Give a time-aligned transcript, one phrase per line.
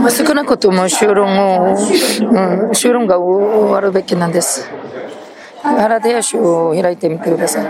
[0.00, 4.68] まあ、少なくとも修論を、うん、修論が終わるべきなんです。
[5.62, 7.64] 原手足を開いてみてください。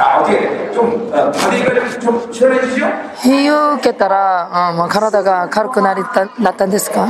[0.00, 0.24] 来
[0.72, 0.88] 翻
[1.30, 2.10] 开加拉太书。
[3.22, 7.06] 火を受けたら、あまあ、体が軽くなりたなったんですか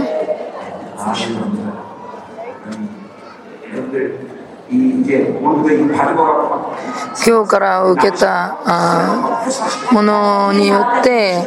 [7.26, 8.58] 今日から受けた
[9.92, 11.44] ものによって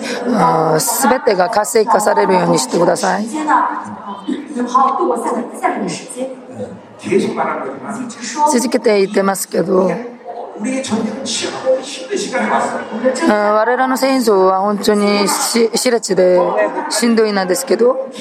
[0.79, 3.27] すべてが活性化されるようにしてください。
[8.51, 10.12] 続けて言ってますけど。
[13.29, 16.39] 我らの先祖は本当にしらちで
[16.89, 18.11] しんどいなんですけど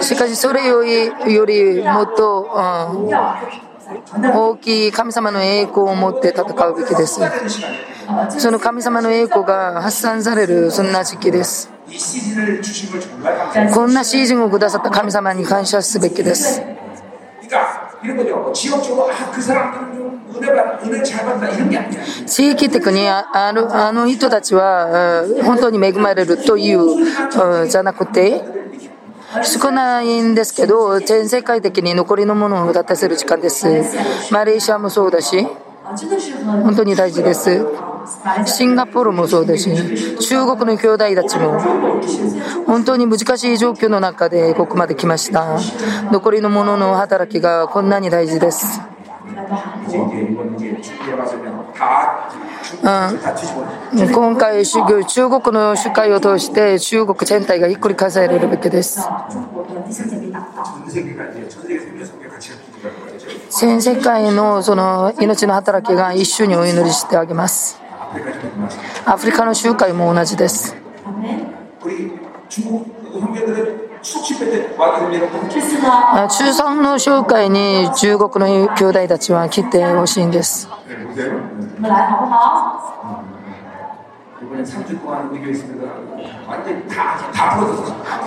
[0.00, 2.48] しかしそれよりよりもっと、
[4.34, 7.20] 大きい神様の栄光を持って戦うべきです
[8.38, 11.70] その神様の栄光が発散されるそんな時期です
[13.72, 16.60] こんなシーズンをくださった神様に感謝すべきです
[22.26, 27.04] 地域的にあのあの人たちは本当に恵まれるという
[27.68, 28.42] じゃなくて
[29.42, 33.66] 少ないんですけど全世界的に残りのものを立たせる時間です。
[34.30, 35.46] マレーシアもそうだし
[36.64, 37.64] 本当に大事です。
[38.44, 41.60] シンガポールもそうですし中国の兄弟たちも
[42.66, 45.58] 本当に難しい状況の中でここまで来ました。
[46.12, 48.80] 残りのものの働きがこんなに大事です。
[53.94, 54.82] うん、今回中
[55.28, 59.00] 国の主会を通して中国全体がひっくり返されるべきです。
[63.50, 67.80] 全世界のその命の働きが一緒にお祈りしてあげます。
[69.04, 70.74] アフリカの集会も同じです。
[76.28, 80.68] 中産の集会に中国の兄弟たちは来てほしいんです。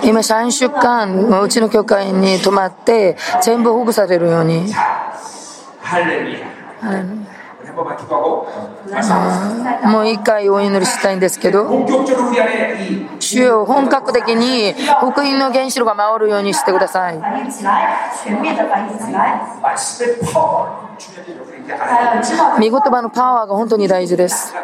[0.02, 4.70] 今3週間うちの教会に泊まって全部保護されるように。
[9.84, 11.86] もう一回お祈りしたいんですけど、
[13.18, 17.18] 主よ本格的に福音の原子炉が回るようにしてください。
[22.58, 24.54] 見言葉のパワーが本当に大事です。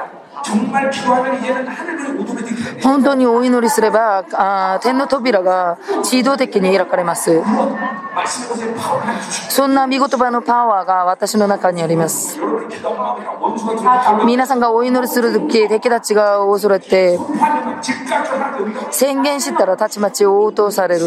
[2.83, 7.43] 本当にお祈りすればあ天の扉が自動的に開かれます
[9.49, 12.39] そんな見言葉のパワーが私の中にあります
[14.25, 17.19] 皆さんがお祈りする時敵たちが恐れて
[18.91, 21.07] 宣言したらたちまち応答される。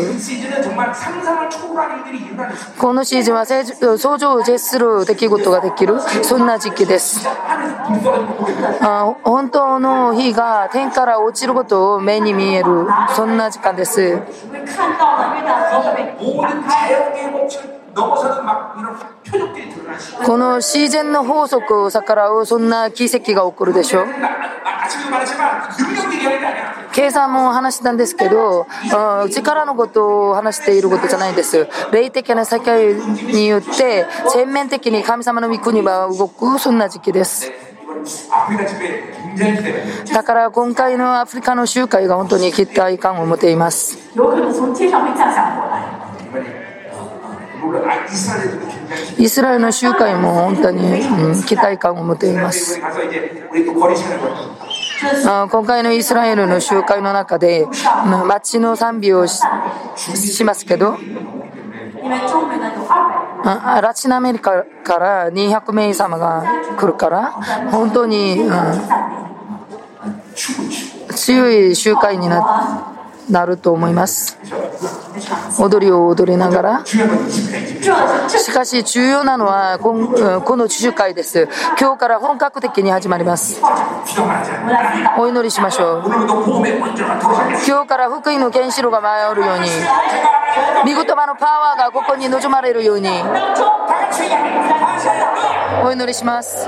[2.77, 5.99] このシーズンは想像を絶する出来事ができる。
[6.23, 7.27] そんな時期です。
[9.23, 12.87] 本当の火が天から落ちることを目に見える。
[13.15, 14.19] そんな時間です
[20.25, 24.06] この自然の法則を逆らうそんな奇跡が起こるでしょう。
[26.91, 28.68] 計算も話したんですけど
[29.29, 31.68] 力のことを話していることじゃないです。
[31.91, 37.51] 霊的な世界によって全面的に神様の御国は動くそんな時期です。
[40.13, 43.97] だから今回のアフリカの集会が本当に期待感を持っています。
[49.17, 52.79] イスラエルの集会も本当に、うん、期待感を持っています。
[55.01, 57.65] 今回のイスラエルの集会の中で
[58.27, 59.41] 街の賛美をし
[60.44, 60.97] ますけど
[63.81, 66.44] ラチンアメリカから200名様が
[66.77, 67.31] 来るから
[67.71, 68.55] 本当に、うん、
[71.15, 72.88] 強い集会にな
[73.29, 74.37] なると思います。
[75.59, 76.85] 踊りを踊りながら。
[76.85, 79.93] しかし重要なのはこ
[80.55, 81.47] の集会です。
[81.79, 83.61] 今日から本格的に始まります。
[85.17, 86.03] お祈りしましょう。
[87.67, 89.69] 今日から福音の原子炉が回るように。
[90.85, 93.09] 見言葉のパワーがここに望まれるように。
[95.83, 96.67] お祈りします。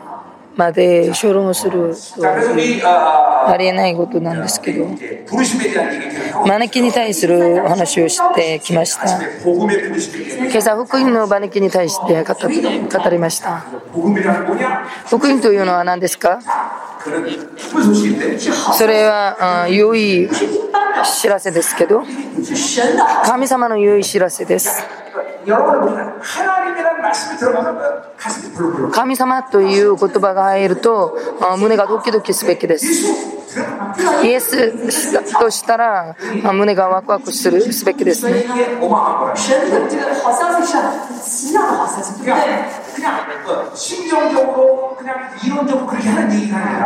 [0.55, 4.85] まで処論するありえないことなんですけど
[6.45, 9.21] 招きに対するお話をしてきました。
[9.23, 13.65] 今朝福音の招きに対して語りました。
[15.07, 16.39] 福音というのは何ですか？
[18.77, 20.29] それは良い
[21.03, 22.03] 知らせですけど
[23.25, 24.83] 神様の良い知らせです
[28.91, 31.17] 神様という言葉が入ると
[31.57, 33.41] 胸がドキドキすべきです
[34.23, 36.15] イエスとしたら
[36.53, 38.45] 胸がワクワクするすべきですね。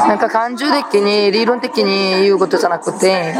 [0.07, 3.33] なんか感情的に理論的に言うことじゃなくて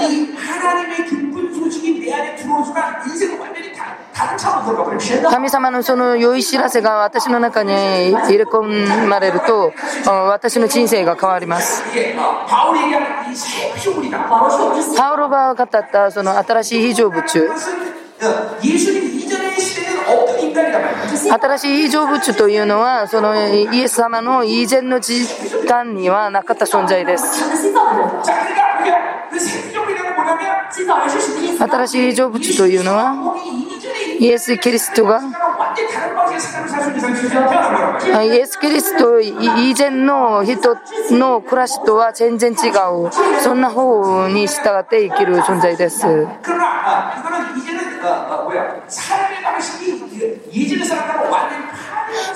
[5.30, 9.74] 神様のその良い知らせが私の中に入れ込まれると
[10.06, 11.84] 私の人生が変わります
[14.96, 17.24] パウロが語ったその新しい非常物
[21.30, 25.26] 新しい成仏というのはそのイエス様の以前の時
[25.68, 27.26] 間にはなかった存在です
[31.58, 33.36] 新しい成仏というのは
[34.20, 35.22] イエス・キリストが
[38.24, 40.76] イエス・キリスト以前の人
[41.12, 43.12] の暮らしとは全然違う
[43.42, 46.06] そんな方に従って生きる存在です。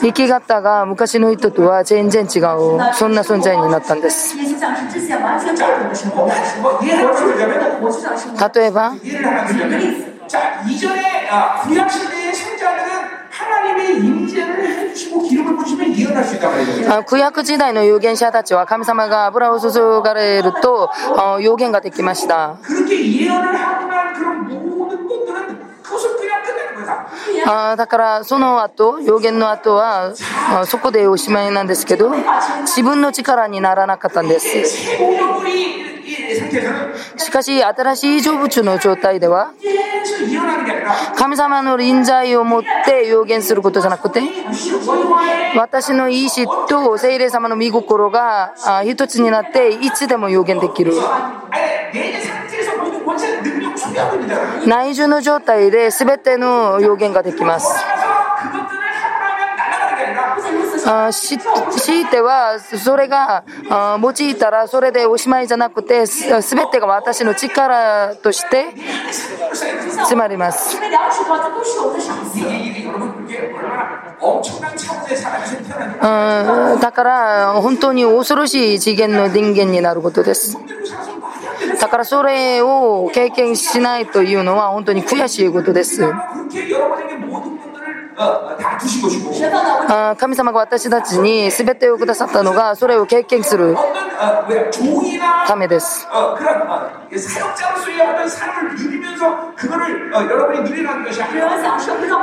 [0.01, 2.29] 生き方が昔の人とは全然違う
[2.93, 4.43] そんな存在になったんです例
[8.65, 8.93] えば
[17.09, 20.89] 旧約時代の預言者たちは神様が油を注がれると
[21.41, 22.57] 予言ができました。
[27.45, 30.13] あだからその後予言の後は
[30.51, 32.11] あそこでおしまいなんですけど
[32.61, 34.47] 自分の力にならなかったんです。
[37.17, 39.53] しかし新しい成仏の状態では
[41.15, 44.21] 神様の臨在をもって予言することじゃなくて
[45.55, 48.53] 私の意志と聖霊様の御心が
[48.85, 50.93] 一つになっていつでも予言できる。
[54.65, 57.67] 内需の状態で全ての予言がができます
[60.85, 68.65] あし強いてはそれがあ用いたらそれでおしまいじゃなくて全てが私の力として
[69.53, 70.77] 詰まります
[76.01, 80.57] あだから本当に恐ろしい次元の人間になることです。
[81.77, 86.01] だからそれを経験しないというのは本当に悔しいことです。
[88.21, 93.77] あ神様が私たちに全てをくださったのがそれを経験する
[95.47, 96.05] ためです。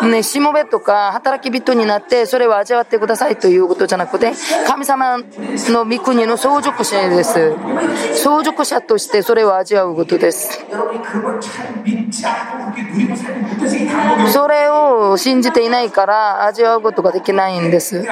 [0.02, 4.32] ね、しもべとか働き人になってそれを味わってくださいということじゃなくて
[4.66, 7.54] 神様の御国の相続者です。
[8.22, 10.64] 相続者としてそれを味わうことです。
[14.32, 18.04] それを信じていないないから味わうことができないんです。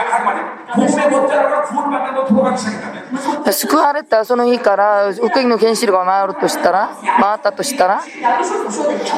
[3.52, 8.00] 救われたその日から受けの原子炉が回るとしたら、回ったとしたら、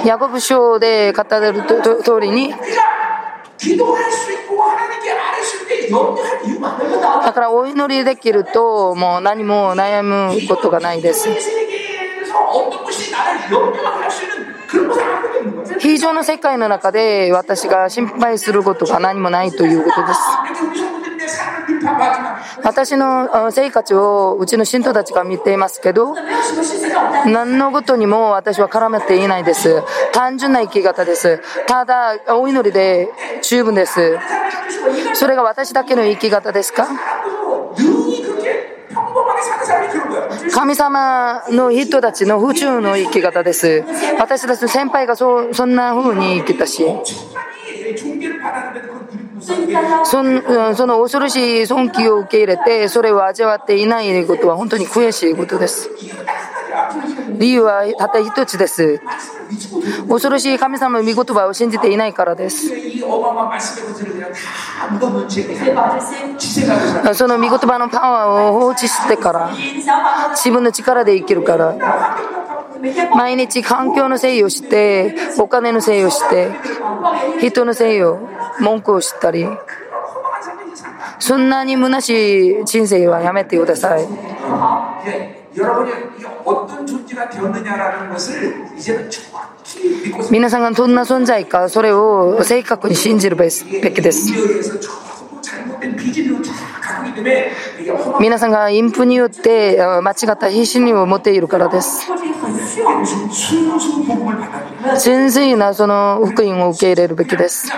[0.04, 1.62] ヤコブ書で語れる
[2.02, 2.54] 通りに、
[7.24, 11.28] だからお祈りできるともう何も悩むことがないです。
[15.78, 20.20] 非常の世界の中で私が心配することが何もないということです。
[22.62, 26.14] 私の生活をうちの信徒たちが見ていますけど
[27.26, 29.82] 何のことにも私は絡めていないです。
[30.12, 31.40] 単純な生き方です。
[31.66, 33.08] ただお祈りで
[33.42, 34.18] 十分です。
[35.14, 36.86] それが私だけの生き方ですか？
[40.52, 43.84] 神様の人たちの宇宙の生き方です。
[44.18, 46.84] 私たちの先輩がそそんな風に生きたし、
[50.04, 50.22] そ
[50.86, 55.90] の恐ろしい尊敬を受け入れてそれを味わっていないことは本当に悔しいことです。
[57.38, 59.00] 理由はたった一つです。
[60.08, 62.68] 恐ろしい神様の御言葉を信じていないからです。
[67.14, 69.50] その御言葉のパワーを放置してから
[70.30, 71.76] 自分の力で生きるから
[73.16, 76.50] 毎日環境のせいをして、お金のせいをして、
[77.40, 78.18] 人のせいを、
[78.60, 79.46] 文句を知ったり、
[81.18, 84.06] そんなに虚しい人生はやめてください。
[90.30, 94.32] 皆さんがどんな存在か、それを正確に信じるべきです。
[98.20, 102.06] 皆さんが隠蔽によって間違った必死にを持っているからです。
[105.02, 107.72] 純粋なその福音を受け入れるべきです。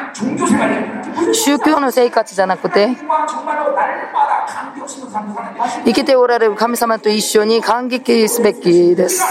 [1.33, 2.89] 宗教の生活じゃなくて
[5.85, 9.23] 生きておられる神様と一緒に感激すべきです。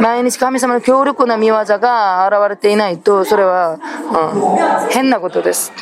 [0.00, 3.78] 毎日神様の強力な見業が現れていないとそれは、
[4.84, 5.72] うん、変なことです。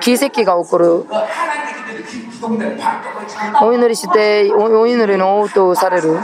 [0.00, 1.06] 奇跡が起こる。
[3.62, 6.18] お祈りしてお祈りの応答される。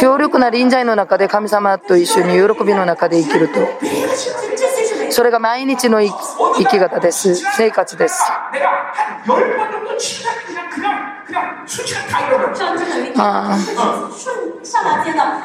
[0.00, 3.60] 強力な臨在の中で神様と一緒に喜びの中で生きると。
[5.10, 7.36] それが毎日の生き方です。
[7.56, 8.22] 生活です。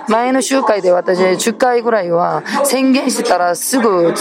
[0.07, 4.13] 前の集会で私10回ぐらいは宣言してたらすぐ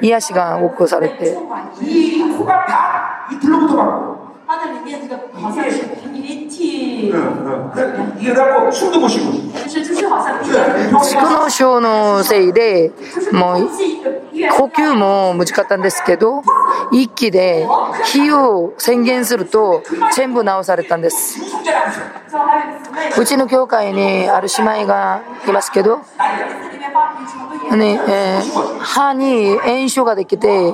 [0.00, 1.36] 癒しが起こされて。
[4.51, 5.83] 이 코가 다 이 불로부터 받고 它的里面这个好像是
[6.13, 7.11] 鼻涕，
[8.19, 9.31] 이게 갖고 숨도 못 쉬고
[9.67, 10.53] 就是就是好像鼻涕，
[11.03, 12.91] 蓄膿症のせいで
[13.33, 13.99] もう空气
[14.33, 16.43] 越来呼吸も難かったんですけど
[16.91, 17.67] 一気で
[18.05, 19.83] 火を宣言すると
[20.15, 22.17] 全部治されたんです 무속자라고 있어요.
[22.27, 30.73] 之后还有姊妹うちの教会にある姉妹がいますけど、里面发脾气，我都也ねえー歯に炎症ができて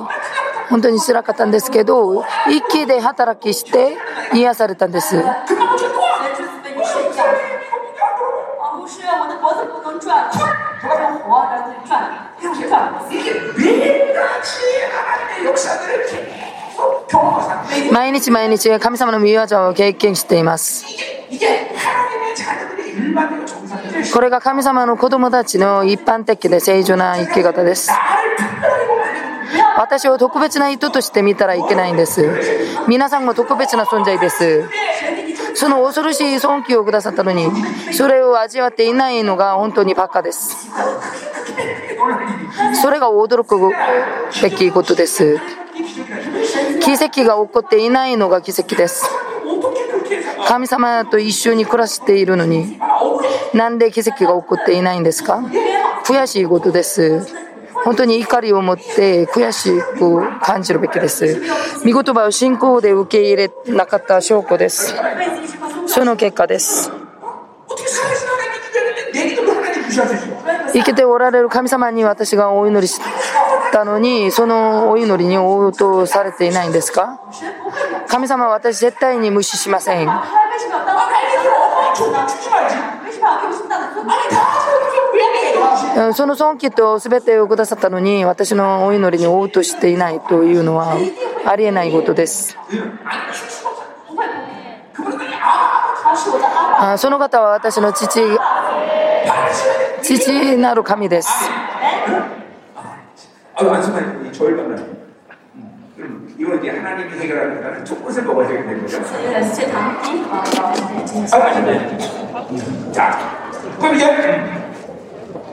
[0.69, 3.97] 本当に辛かったんですけど息で働きして
[4.33, 5.15] 癒されたんです。
[17.91, 20.85] 毎日毎日神様の御業を経験しています。
[24.13, 27.91] これが神様の子供たちの一般的で正常な生き方です。
[29.79, 32.29] 私を特別な人として見たらいけないんです。
[32.89, 34.65] 皆さんも特別な存在です。
[35.53, 37.49] その恐ろしい尊敬をくださったのに
[37.93, 40.69] それを味わっていないのが本当にバカです。
[42.81, 43.57] それが驚く
[44.43, 45.39] べきことです。
[46.81, 49.09] 奇跡が起こっていないのが奇跡です。
[50.45, 52.77] 神様と一緒に暮らしているのに
[53.53, 55.41] なんで奇跡が起こっていないんですか？
[56.03, 57.48] 悔しいことです。
[57.83, 61.41] 本当に怒りを持って悔しく感じるべきです。
[61.83, 64.95] 見言葉を信仰で受け入れなかった証拠です。
[65.87, 66.91] その結果です。
[70.73, 73.01] 生きておられる神様に私がお祈りし
[73.71, 77.19] たのに、そのお祈りに応答されていないんですか？
[78.07, 80.07] 神様は私絶対に無視しません。
[86.13, 90.97] その尊敬と全てをくださったのに私のお祈りに応答していないというのは
[91.45, 92.57] ありえないことです。
[96.97, 98.19] その方は私の父
[100.01, 101.29] 父なる神です。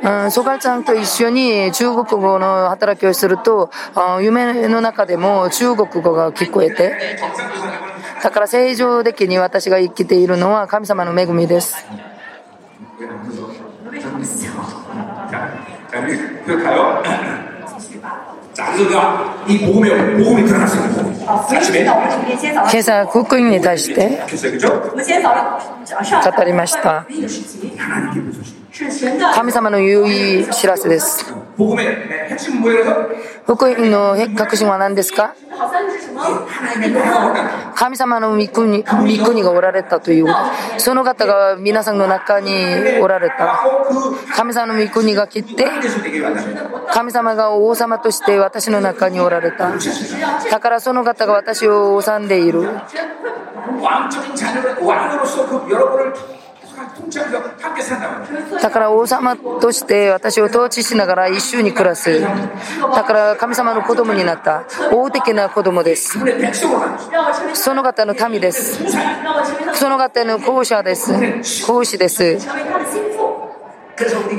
[0.00, 3.72] うん、ソカルちゃんと一緒に中国語の働きをすると、
[4.20, 7.18] 夢の中でも中国語が聞こえて、
[8.22, 11.84] だから正常的に私が生きているのは神様の恵みです。
[18.58, 21.32] 자, 그래서 이 복음에 복음이 드러났습니다.
[21.54, 21.86] 아침에
[22.68, 24.08] 제사 국국인이 다시 때.
[24.08, 24.26] 네,
[26.24, 27.06] gat다리 마시다.
[27.78, 28.57] 하나님께
[29.34, 31.24] 神様の優位知らせです。
[33.44, 35.34] 福音の核心は何ですか？
[37.74, 40.26] 神様の御国御国がおられたという
[40.76, 42.52] その方が皆さんの中に
[43.00, 43.58] おられた。
[44.36, 45.66] 神様の御国が来て
[46.92, 49.72] 神様が王様として私の中におられた。
[50.50, 52.62] だからその方が私を治んでいる。
[58.60, 62.20] だから王様として私を統治しながら一緒に暮らす。
[62.20, 62.28] だ
[63.04, 64.64] から神様の子供になった。
[64.92, 66.18] 王的な子供です。
[67.54, 68.78] その方の民です。
[69.74, 71.12] その方の後者です。
[71.66, 72.38] 後子です。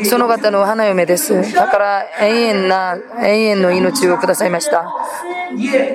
[0.05, 1.53] その方の花嫁です。
[1.53, 4.85] だから永遠な、永遠の命をくださいました。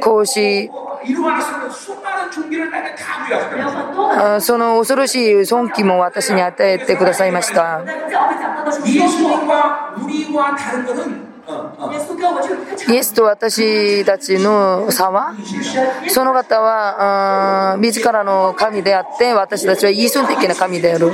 [0.00, 0.71] 孔子
[4.40, 7.83] その恐ろしい尊敬も私に与えてくださいました。
[12.88, 15.34] イエスと私たちの差は
[16.08, 21.10] その方は自らの神であって私たちは一瞬的な神である。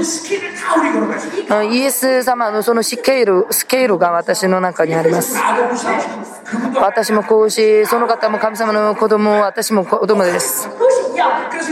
[1.73, 5.37] イエス様のそのスケールスケールが私の中にあります。
[6.77, 10.69] 私もこうしその方も神様の子供私も子供です。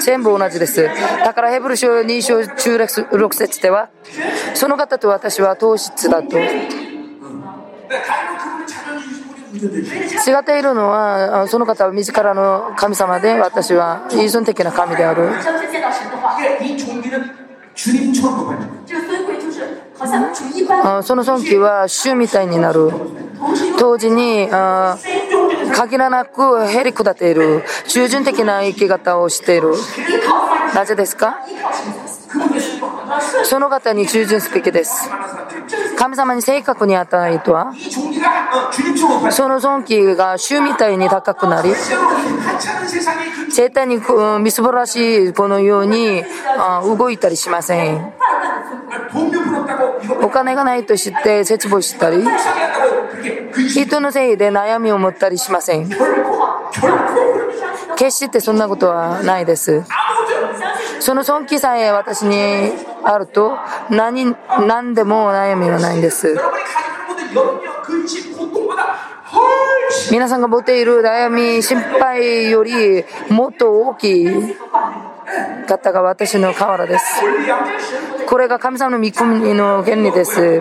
[0.04, 0.88] 全部同じです。
[1.24, 3.90] だからヘブル書2章16節では
[4.54, 6.38] その方と私は同質だと。
[9.54, 15.30] 違っているのはその方は自らの神様で私は依存的な神である。
[21.02, 22.90] その尊敬は主みたいになる。
[23.78, 24.48] 同時に
[25.74, 29.74] 限らなくへり下っている従順的な生き方をしている。
[30.74, 31.38] なぜですか？
[33.44, 35.10] その方に従順すべきです。
[35.96, 37.72] 神様に正確に与えとは
[39.30, 41.70] その尊敬が主みたいに高くなり
[43.50, 44.00] 絶対に
[44.40, 46.22] みすぼらしいこのように
[46.84, 48.12] 動いたりしません。
[50.22, 52.24] お金がないと知って絶望したり
[53.68, 55.88] 人のせいで悩みを持ったりしません。
[57.96, 59.82] 決してそんなことはないです。
[61.00, 63.56] その尊敬さえ私にあると
[63.90, 64.34] 何
[64.66, 66.36] 何でも悩みはないんです。
[70.10, 74.28] 皆さんが持っている悩み心配よりもっと大きい
[75.66, 77.04] 方が私の河原です。
[78.26, 80.60] これが神様の見込みの原理です。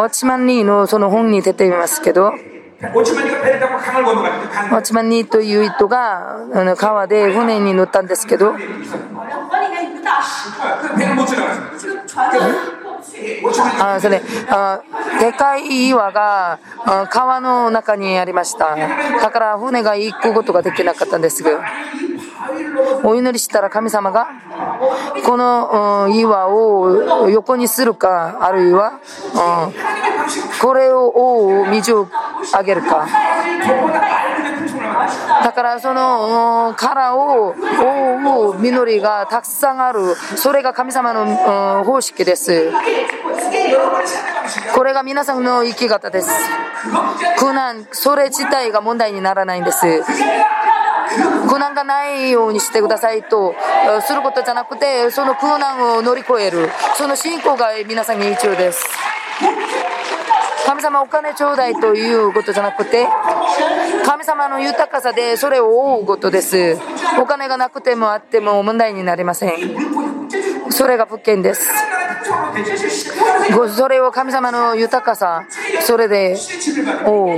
[0.00, 8.54] ォッチマンニーのその本に出ていますけど、ウォッチマンニーという人があの川で船に乗ったんですけど、
[13.80, 14.80] あそれあ
[15.20, 16.58] でかい岩が
[17.10, 18.74] 川の中にありました。
[18.76, 21.60] だから船が行くことができなかったんですけど。
[23.04, 24.28] お祈りしたら神様が、
[25.24, 29.00] この、岩を横にするか、あるいは、
[30.60, 32.08] これを水を
[32.52, 33.06] あげるか。
[35.42, 40.14] だからその殻を覆う実りがたくさんある。
[40.36, 42.70] それが神様の方式です。
[44.74, 46.30] これが皆さんの生き方です。
[47.38, 49.86] 苦難それ自体が問題にならないんです。
[51.48, 53.54] 苦難がないようにしてくださいと
[54.02, 58.84] することじゃなくてその苦難を乗り越えるその信仰が皆さんに必要です。
[60.64, 63.06] 神様お金ちょうだいということじゃなくて
[64.06, 66.78] 神様の豊かさでそれを追うことです。
[67.20, 69.52] お金がなくてもあっても問題になりません。
[70.70, 71.68] それが物件です。
[73.76, 75.44] それを神様の豊かさ
[75.80, 76.36] それで
[77.04, 77.28] 覆う。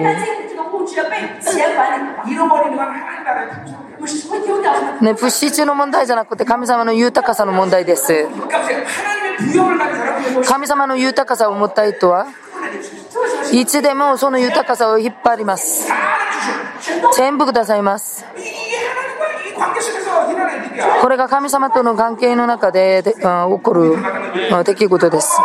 [5.00, 8.26] ね、物中の問題じゃなくて神様の豊かさの問題です。
[10.46, 12.26] 神様の豊かさを持った人は
[13.52, 15.88] いつでもその豊かさを引っ張ります。
[17.16, 18.24] 全部くださいます。
[21.00, 23.96] これが神様との関係の中で起こる
[24.64, 25.40] 出来事です。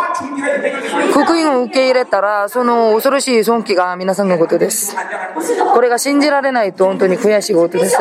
[1.10, 4.96] 福音を受け入れたら、その恐ろしい尊敬が皆さんのことです。
[5.74, 7.96] これが信じられないと本当に悔しいことです。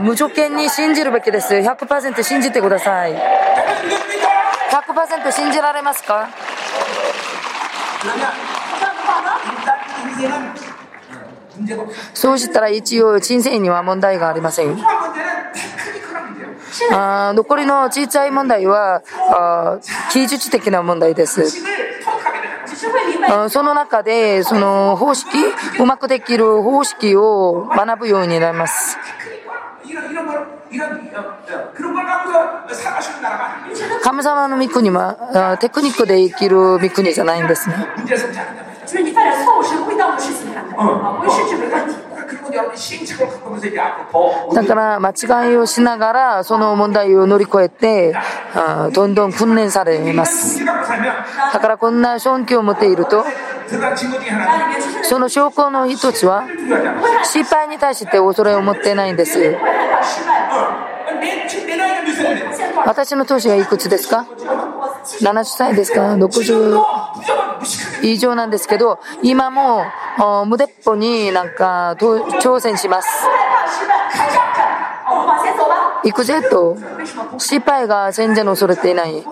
[0.00, 1.54] 無条件に信じるべきです。
[1.54, 3.14] 100%信じてください。
[3.14, 6.28] 100%信じられますか？
[12.14, 14.76] そうしたら一応人生には問題がありません。
[16.90, 19.78] あ残りの小さい問題はあ
[20.12, 21.44] 技術的な問題です。
[23.50, 25.28] その中でその方式
[25.78, 28.96] うまくできる方式を学ぶようになります。
[34.02, 37.76] 神様の御国はテクニックで生きる御国じゃないんですね。
[44.54, 48.14] だから間違いをしながらその問題を乗り越えて
[48.92, 50.72] どんどん訓練されますだ
[51.60, 53.24] からこんな尊敬を持っていると
[55.02, 56.44] その証拠の一つは
[57.24, 59.56] 失敗に対して恐れを持ってないんです
[62.84, 64.26] 私の年はいくつですか
[65.20, 67.41] ?70 歳ですか ?60
[68.02, 69.84] 以上なんですけど、今も
[70.46, 73.08] 無鉄砲になんか挑戦します。
[76.04, 76.76] 行くぜと、
[77.38, 79.24] 失敗が全然恐れていない。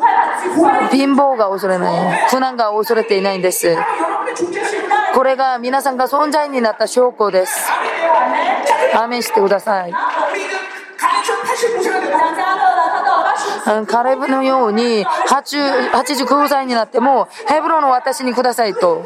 [0.91, 2.29] 貧乏が恐れない。
[2.31, 3.77] 苦難が恐れていないんです。
[5.15, 7.69] これが皆さんが存在になった証拠です。
[8.95, 9.93] アーメンしてください。
[13.87, 19.05] カレブのように89歳になってもヘブロの私にくださいと。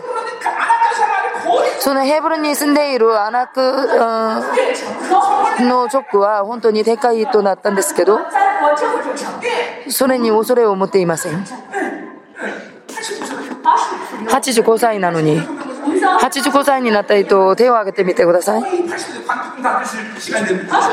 [1.78, 3.60] そのヘブロに住んでいるアナク
[5.60, 8.20] の族は本当にでかいとなったんですけど、
[9.88, 11.44] それに恐れを持っていません。
[14.28, 15.63] 85歳なのに。
[16.20, 18.60] 85歳になった人、手を挙げてみてください。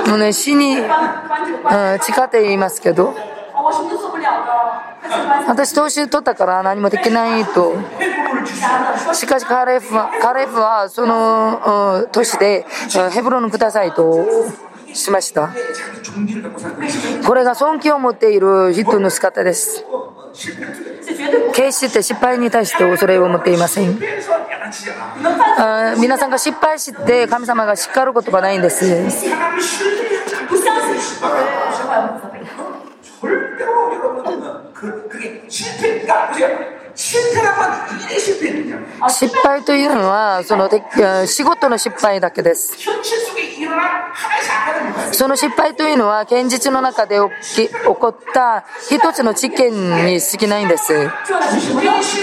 [0.08, 0.86] もうね、死に、うん、
[2.00, 3.16] 誓って言いますけど、
[5.48, 7.76] 私、年取ったから何もできないと。
[9.14, 12.66] しかしカレフは、カレフはそのうん年で
[13.14, 14.26] ヘブロンくださいと
[14.94, 15.50] しました。
[17.26, 19.86] これが尊敬を持っている人の仕方です。
[21.54, 24.00] 決して失敗に対して恐れを持っていません。
[26.00, 28.86] 皆さんが失敗して神様が叱ることがないんです。
[39.10, 40.70] 失敗というのはその
[41.26, 42.78] 仕事の失敗だけです。
[45.12, 49.74] その失敗というのは現実の中で起き起こった一つの事件
[50.06, 51.10] に過ぎないんです。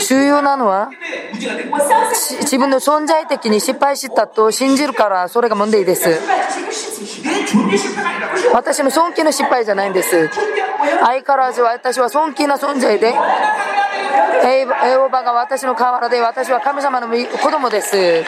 [0.08, 0.90] 重要なのは
[1.34, 6.20] 自分の存在的に失敗したと信じるからそれが問題です。
[8.52, 10.28] 私の尊敬の失敗じゃないんです。
[11.00, 13.14] 相変わらず私は尊敬な存在で、
[14.44, 18.24] エオバが私の河原で私は神様の子供です。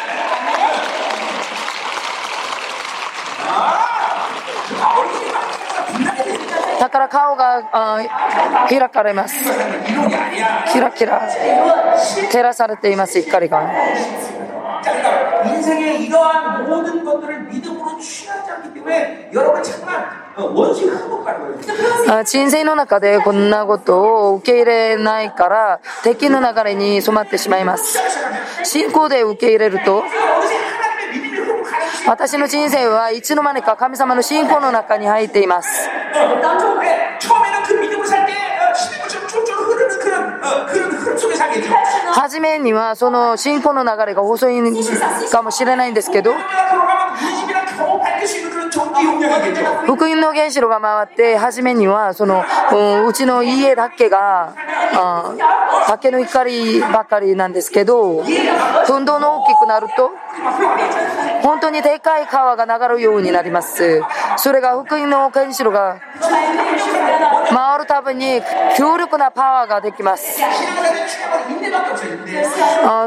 [6.79, 7.63] だから顔が
[8.69, 9.37] 開かれます。
[10.73, 11.29] キラキラ
[12.31, 13.71] 照らされています、光が。
[22.25, 27.99] 人生の中でこんなことを受け入れないから敵の流れに染まってしまいます。
[28.65, 30.03] 信仰で受け入れると
[32.07, 35.89] 私の人生はいつの間にか神様の信仰の中に入っています。
[42.13, 44.61] 初めにはその信仰の流れが細い
[45.31, 46.33] かもしれないんですけど
[48.21, 48.60] Aí ele chega
[49.87, 52.45] 福音の原子炉が回って初めにはその
[53.07, 54.55] うちの家だけが
[55.87, 58.25] 竹の光ばかりなんですけど
[58.89, 60.11] 運動の大きくなると
[61.43, 64.03] 本当にでかい川が流れるようになります。
[64.37, 66.01] それが福音の原子炉が
[67.51, 68.43] 回るたびに
[68.77, 70.41] 強力なパワーができます。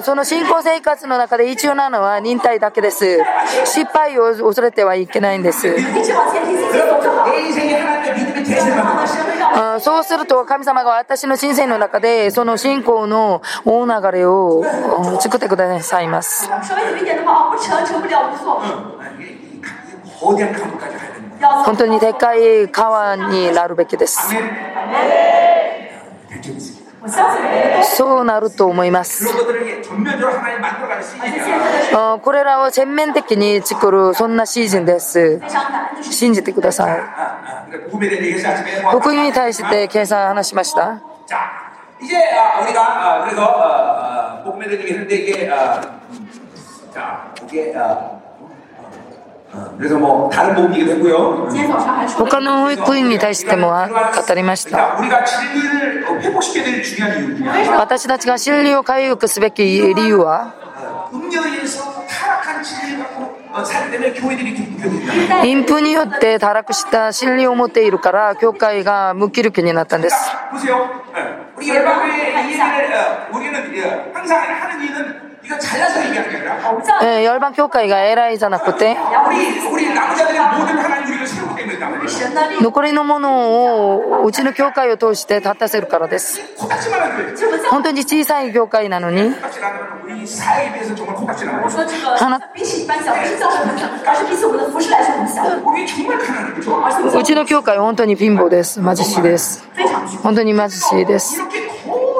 [0.02, 3.19] その信仰生活の中で一応なのは忍耐だけです。
[3.65, 5.73] 失敗を恐れてはいけないんです。
[9.80, 14.64] そうすると神様が私の人生の中でその信仰の大流れを
[15.20, 16.50] 作ってくださいます。
[21.66, 24.34] 本当にでかい川になるべきです。
[27.98, 29.28] そうなると思います。
[32.22, 35.42] これらを全面的に作るそんなシーズンです。
[36.02, 37.00] 信じてください。
[38.92, 41.02] 福音に対して計算話しました？
[52.18, 54.98] 他の保育園に対しても語りました。
[57.78, 60.56] 私たちが真理を回復すべき理由は？
[65.44, 70.16] 貧富によって堕落した真理を持っているから教会が無気力になったんです。
[77.04, 78.96] え열방教会が偉いじゃなくて
[82.62, 86.40] 残りのものをうちの教会を通して立たせるからです
[87.70, 89.22] 本当に小さい教会なのに
[97.20, 99.68] うちの教会は本当に貧乏です貧しいです
[100.22, 101.36] 本当に貧しいです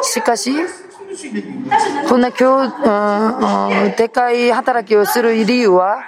[0.04, 0.52] しかし
[2.10, 2.70] こんな今
[3.92, 6.00] 日、でかい働きをする理由は、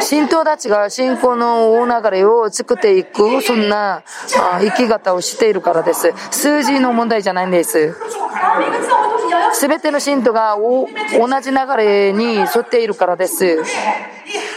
[0.00, 4.02] 信徒たちが信仰の大流れを作っていく、そんな
[4.60, 6.12] 生き方をしているからです。
[6.30, 7.94] 数字の問題じゃないんです。
[9.52, 10.86] すべての信徒が同
[11.40, 13.62] じ流れに沿っているからです。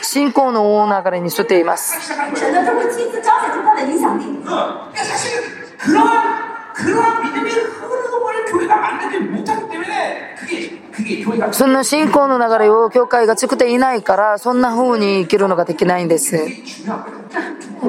[0.03, 1.97] 信仰の大流れに沿っています。
[11.51, 16.39] その信仰の流れを教会が作っていないからそんな風に生きるのができないんです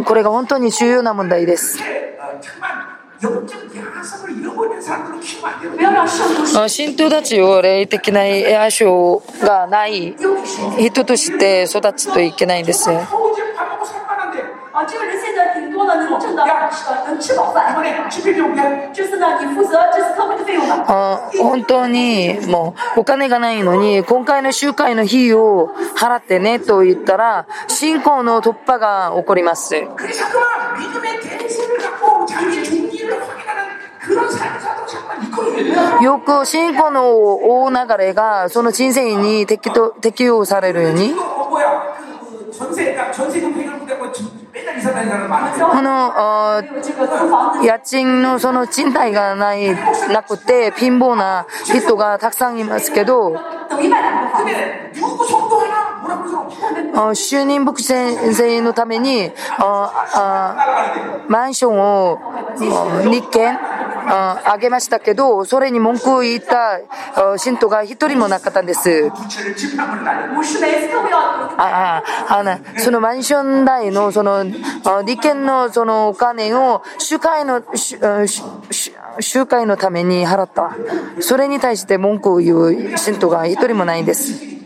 [0.05, 1.79] これが本当に重要な問題です
[6.68, 10.14] 信徒たちを霊的な愛称がない
[10.78, 12.88] 人として育つといけないんです。
[21.38, 29.74] 本当にもうお金がないのに今回の集会の費用を払ってねと言ったら信仰の突破が起こります。
[36.02, 41.14] よく信仰の大流れがその人生に適適用されるように。
[45.70, 46.12] この
[47.62, 49.74] 家賃のその賃貸がない
[50.12, 53.37] なくて貧乏な人がたくさんいますけど
[57.14, 59.31] 就任牧師先生のために
[61.29, 62.18] マンションを
[63.11, 63.59] 日券
[64.11, 66.81] あげましたけどそれに文句を言った
[67.38, 69.11] 信徒が一人もなかったんです。
[71.59, 74.44] あああそのマンション代のその
[75.05, 77.62] 利権のそのお金を集会の
[79.21, 80.75] 集会のために払った。
[81.21, 84.58] それに対して文句を言う信徒が一人もないんです。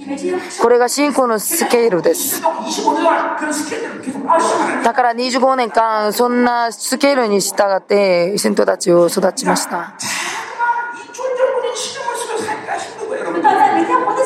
[0.60, 2.42] これが信仰のスケールです。
[4.84, 9.94] だから25年間、そんなスケールに従って信徒たちを育ちました。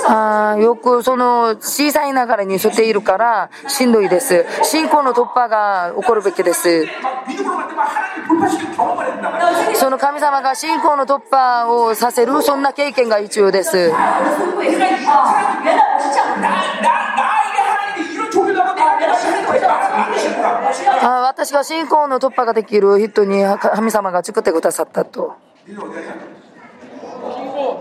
[0.09, 4.47] あよくその小さい流れに沿っているからしんどいです。
[4.63, 6.87] 信仰の突破が起こるべきです。
[9.75, 13.93] その神様が信仰の突破をさせる、そんな経験が必要です。
[21.03, 25.35] あ私が信仰の突破ができる人に神様が作ってくださったと。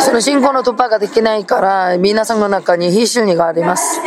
[0.00, 4.00] その信仰の突破ができないから皆さんの中に非主義があります。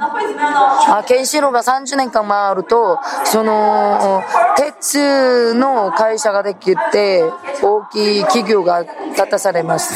[0.00, 4.22] あケンシロウが30年間回るとその
[4.56, 7.24] 鉄の会社ができて
[7.62, 9.94] 大きい企業が立たされます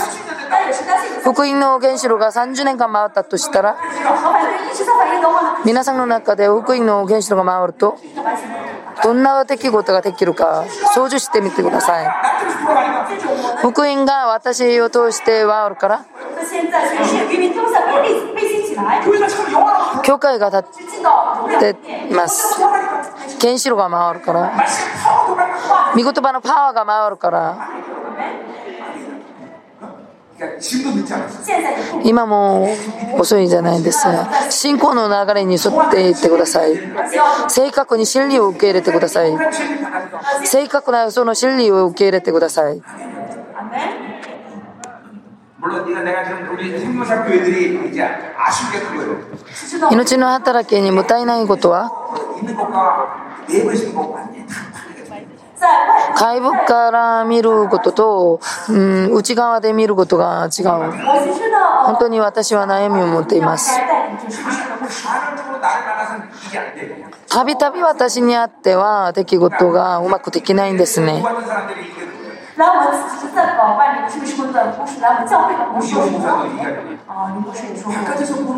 [1.23, 3.77] 福音の原子炉が30年間回ったとしたら
[5.65, 7.97] 皆さんの中で福音の原子炉が回ると
[9.03, 12.07] どんな出来事ができるか想像してみてください。
[13.61, 16.07] 福音が私を通して回るから。
[20.03, 20.63] 教会が立っ
[21.75, 22.61] てます。
[23.41, 24.53] 原子炉が回るから、
[25.95, 27.69] 御言葉のパワーが回るから、
[32.05, 32.69] 今も
[33.19, 34.07] 遅いんじゃないです。
[34.51, 36.77] 信仰の流れに沿っていってください。
[37.49, 39.33] 正確に真理を受け入れてください。
[40.45, 42.83] 正確なその真理を受け入れてください。
[49.93, 51.91] 命の働きにもた体ないことは
[56.19, 60.67] 外部から見ることと、うん、内側で見ることが違う
[61.85, 63.79] 本当に私は悩みを持っています
[67.29, 71.23] たびたび私にあっては出来事がうまくできないんですね
[72.57, 74.13] 外面的，
[75.19, 75.61] 们教会的，
[77.09, 78.51] 啊，也说过。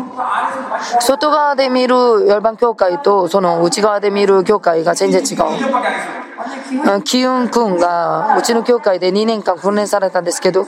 [0.99, 1.95] 外側で見る
[2.27, 7.01] 열반教会とその内側で見る教会が全然違う。
[7.03, 10.67] キユン君がうちの教会で2年間訓練されたんですけど。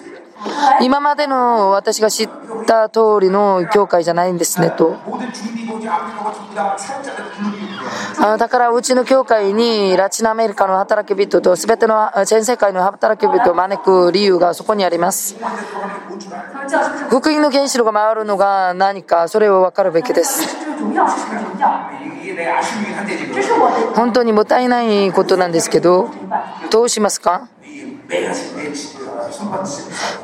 [0.81, 2.29] 今までの私が知っ
[2.65, 4.95] た通りの教会じゃないんですねと。
[8.19, 15.35] あだからうちの教会にラチナアメリカの働き人と全ての全世界の働き人を招く理由がそこにあります。
[17.09, 20.57] 福音の原子炉が回るのが何かそれを分かるべきです。
[23.95, 26.09] 本当にもったいないことなんですけど
[26.69, 27.47] どうしますか？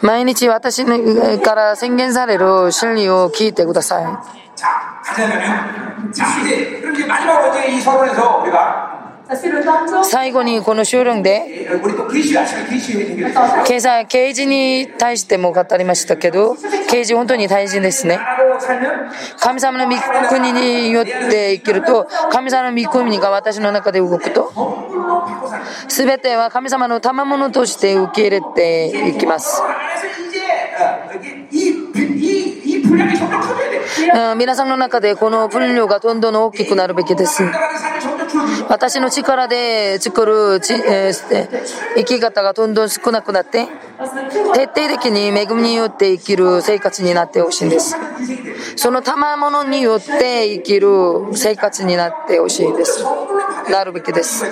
[0.01, 4.05] 毎日私から宣言される真理を聞いてください。
[10.03, 11.67] 最後にこの修論で
[13.65, 16.55] 経済刑事に対しても語りましたけど
[16.89, 18.19] 刑事本当に大事ですね。
[19.39, 19.95] 神様の御
[20.29, 24.51] 国によって生きると神様の御国が私の中で動くと
[25.87, 29.61] 全ては神様の賜物として受け入れていきます。
[34.37, 37.43] 皆さんの中でこの分量がどんどん大きくなるべきです
[38.69, 41.49] 私の力で作る、えー、
[41.97, 43.67] 生き方がどんどん少なくなって
[44.53, 47.95] 徹底的に恵みによって生きる生活になってほしいんです。
[48.75, 50.87] その賜物によって生きる
[51.33, 53.03] 生活になってほしいです。
[53.69, 54.45] なるべきです。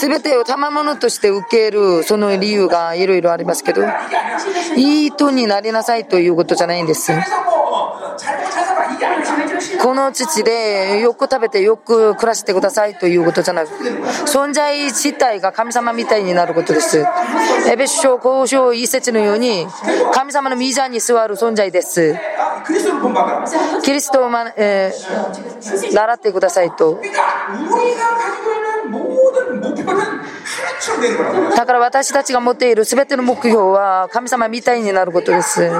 [0.00, 3.82] 全てを賜物として受けるその理由がいろいろありますけど
[4.76, 7.12] いい人になりなさいということじゃないんです。
[9.82, 13.68] この土でよく食べてよく暮らしてくださいということじゃなく、
[14.26, 17.04] 存在自体が神様みたいになることです。
[17.70, 19.66] エベ書交渉一節のように、
[20.12, 22.16] 神様のミザに座る存在です。
[23.82, 27.00] キリストを、えー、習ってくださいと。
[31.56, 35.70] だから私たちが持っている全ての目標は神様みたいになることです。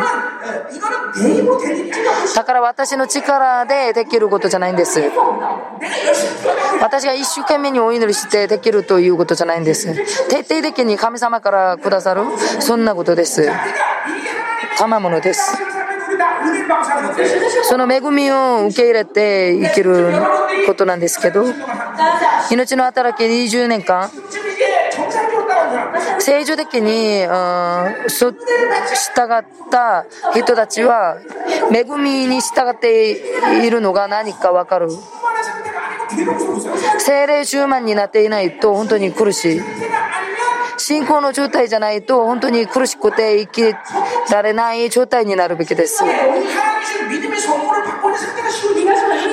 [2.35, 5.03] だから私の力でできることじゃないんです。
[6.81, 9.95] 私が一生懸命にお祈りしてできるということじゃないんです。
[10.29, 12.23] 徹底的に神様からくださる、
[12.61, 13.51] そんなことです。
[14.77, 15.57] 賜物です。
[17.65, 20.13] その恵みを受け入れて生きる
[20.67, 21.45] ことなんですけど。
[22.51, 24.11] 命の働き20年間。
[26.19, 31.19] 正常的に、うん、従った人たちは
[31.73, 33.13] 恵みに従って
[33.67, 34.89] いるのが何か分かる。
[36.99, 39.63] 精霊充満になっていないと本当に苦しい。
[40.79, 43.75] 信仰の状態じゃないと本当に苦しくて生き
[44.33, 46.03] られない状態になるべきです。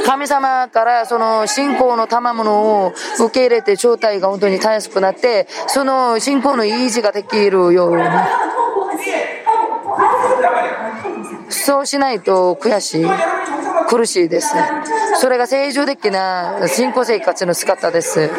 [0.06, 8.04] 神様からその信仰の賜物を受け入れて状態が本当にたやすくなってその信仰の維持ができるように。
[11.50, 13.06] そうしないと悔しい
[13.88, 14.54] 苦しいです。
[15.20, 18.30] それが正常的な信仰生活の姿です。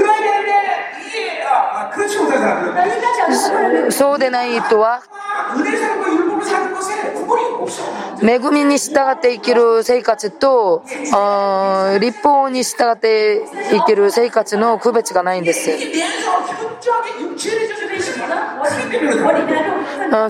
[3.90, 5.02] そうでない人は。
[8.22, 10.82] 恵みに従って生きる生活と
[12.00, 15.70] 立法に従って生きる生活の区別がないんです。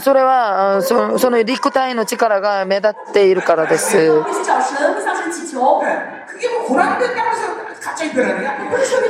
[0.00, 3.96] それはそその陸体の力が目立っているからです。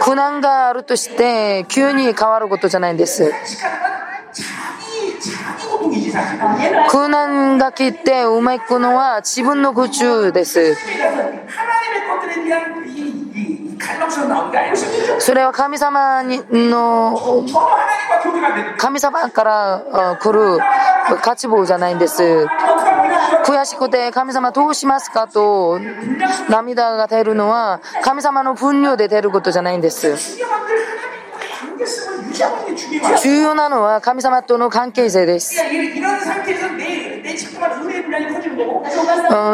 [0.00, 3.32] 苦難があるとして急に変わることじゃないんです。
[6.88, 10.76] 苦難が来てうまくのは自分の苦中です。
[15.18, 17.44] それは神様の
[18.78, 20.58] 神様から来る
[21.22, 22.46] 渇望じゃないんです。
[23.44, 25.78] 悔しくて神様どうしますかと
[26.48, 30.16] 涙が出るのは神様の分量で出ることじゃないんです。
[33.22, 35.56] 重要なのは神様との関係性です。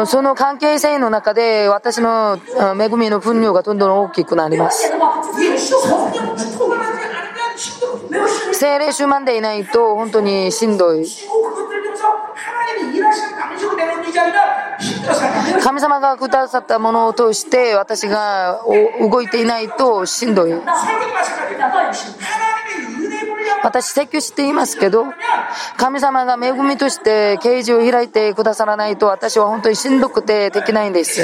[0.05, 2.39] その関係性の中で私の
[2.79, 4.91] 恵みの分量がどんどん大きくなります。
[8.53, 11.05] 精霊主満でいないと本当にしんどい。
[15.61, 18.61] 神様がくださったものを通して私が
[18.99, 20.53] 動いていないとしんどい。
[23.63, 25.05] 私説教していますけど
[25.77, 31.21] 神様が恵みとして啓示を開いてくださらないと私は本当にしんどくてできないんです。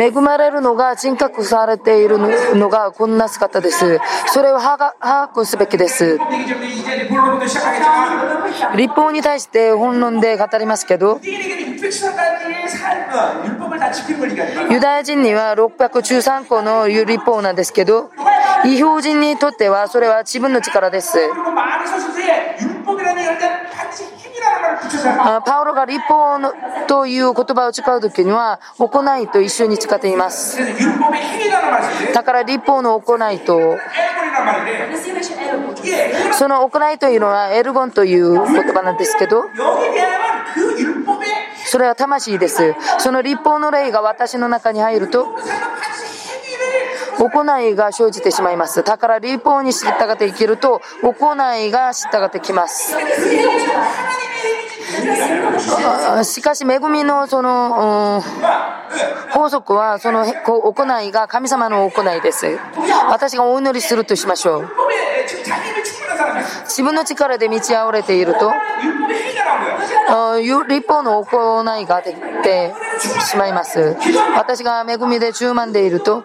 [0.00, 2.18] 恵まれるのが人格されている
[2.54, 3.98] のがこんな姿です。
[4.26, 6.18] それを把握すべきです。
[8.76, 11.20] 立法に対して本論で語りますけど
[14.70, 18.10] ユダヤ人には613個の立法なんですけど
[18.64, 21.16] 異表人にとってはそれは自分の力です。
[25.44, 26.38] パウロが立法
[26.86, 30.58] という言葉を使う時には行いと一緒に使っています。
[32.14, 33.78] だから立法の行いと
[36.32, 39.44] その行いというのはエルゴンという言葉なんですけど
[41.66, 42.74] それは魂です。
[42.98, 45.26] その立法の霊が私の中に入ると
[47.18, 48.82] 行いが生じてしまいます。
[48.82, 52.96] だから立法に知ったがて生きると、行いが知ったがてきます。
[56.24, 58.22] しかし恵みのその、
[59.32, 62.58] 法則はその行いが神様の行いです。
[63.10, 64.68] 私がお祈りするとしましょう。
[66.64, 68.52] 自分の力で満ちあおれていると、
[70.68, 72.74] 立法の行いができて
[73.20, 73.96] しまいます。
[74.36, 76.24] 私が恵みで充満でいると、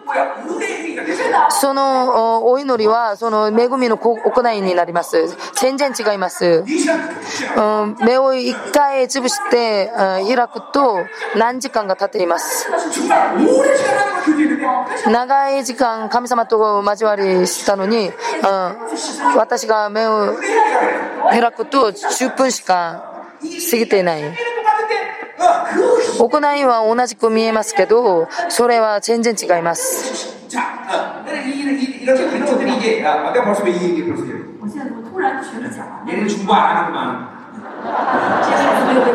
[1.50, 4.20] そのお祈りはその恵みの行
[4.52, 5.28] いになります。
[5.56, 10.98] 全然違います、うん、目を一回潰して開くと
[11.38, 12.68] 何時間が経っています。
[15.10, 18.14] 長い時間神様と交わりしたのに、うん、
[19.38, 20.36] 私が目を
[21.30, 23.26] 開くと10分しか
[23.72, 24.24] 過ぎていない。
[26.18, 30.38] 行いは同じく見えますけど、それは全然違います。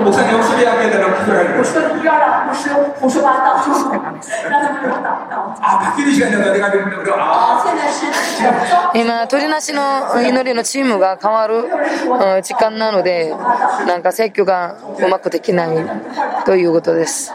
[0.04, 1.64] 목사님 수비하게 되라고 我 기도하고.
[1.64, 2.70] 说你不要让牧师
[3.00, 3.56] 胡说八道，
[4.50, 5.56] 让他们给我祷告。
[5.62, 6.52] 아, 바뀌는 시간이다.
[6.54, 6.84] 내가 그래.
[6.84, 7.14] 그래.
[7.14, 13.34] 啊， 아, 现在是早今、鳥なしの祈りのチームが変わるうん時間なので、
[13.88, 15.78] なんか説教がうまくできない
[16.46, 17.34] ということです。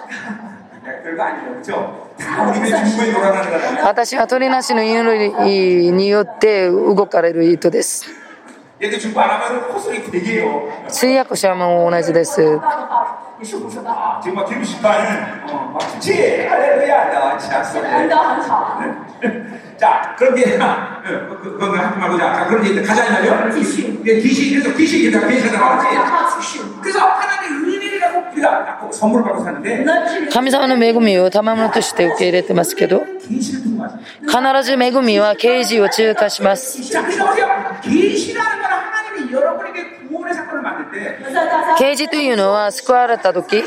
[1.05, 1.55] 별거 아니에요.
[1.57, 2.09] 그죠?
[2.19, 3.89] 다 우리의 중보에 놀아나는 거다.
[3.89, 8.07] 私は鳥なしの祈りによって動かれる意図です。
[10.90, 12.42] 通訳者も同じです。
[30.32, 36.82] 神様の恵みを賜物として受け入れてますけど必ず恵みは刑事を中華します。
[41.78, 43.64] 刑事というのは救われた時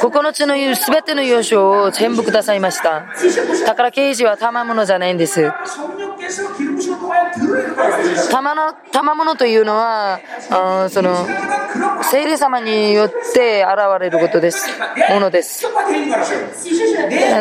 [0.00, 3.06] 9つの全ての要所を全部くださいました。
[3.66, 5.52] だから啓示は賜物じゃないんです。
[8.30, 11.26] 賜の賜物というのはあその
[12.02, 14.68] 聖霊様によって現れることです。
[15.10, 15.66] ものです。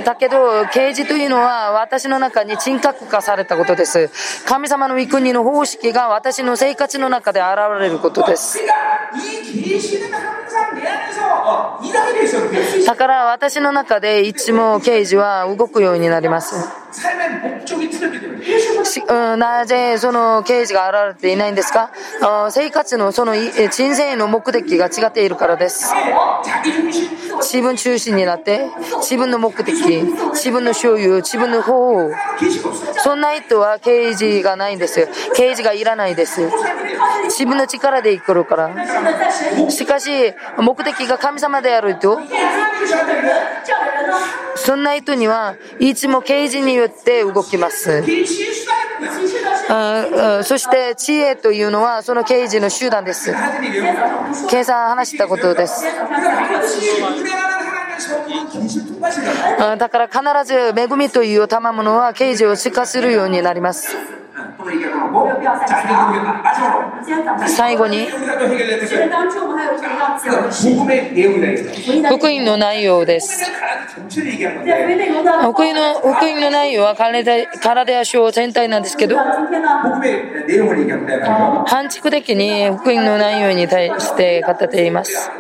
[0.04, 4.10] だけど啓示というのは私の中に人格化されたことです。
[4.46, 7.50] 神様の御国の方式が私の生活の中で現
[7.80, 8.60] れることです。
[12.86, 16.56] だから私の中でいつも刑事は動くようになります。
[19.38, 21.90] ななぜその刑事が現れていないんですか？
[22.52, 25.92] 生活のその人生の目的が違っているからです。
[27.42, 28.70] 自分中心になって、
[29.02, 32.12] 自分の目的、自分の所有、自分の方
[33.04, 35.10] そんな人は刑事がないんです。
[35.36, 36.48] 刑事がいらないです。
[37.24, 39.72] 自分の力で生きるから。
[39.72, 40.12] しかし、
[40.60, 42.20] 目的が神様であると、
[44.56, 48.04] そんな人にはいつも刑事によって動きます。
[50.44, 53.34] そして知恵というのはその刑事の集団です。
[54.50, 55.86] 計算話したことです。
[59.78, 64.25] だから必ず恵みという賜物は刑事をしかするようになります。
[67.48, 68.08] 最後に。
[72.10, 73.46] 福音の内容です。
[73.46, 73.54] 福
[75.62, 77.12] 音の福音の内容はカ
[77.74, 79.18] ラデア書全体なんですけど、
[81.68, 85.32] 反築的に福音の内容に対して語っています。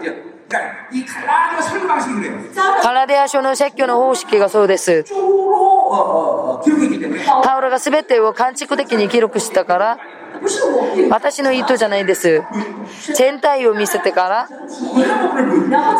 [2.81, 5.05] カラデア諸の説教の方式がそうです。
[7.43, 9.97] パウロが全てを完熟的に記録したから、
[11.09, 12.43] 私の意図じゃないです。
[13.15, 14.47] 全体を見せてから、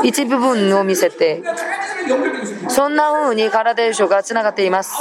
[0.04, 1.44] 一部分を見せて、
[2.68, 4.94] そんな風にカラデア書がつながっています。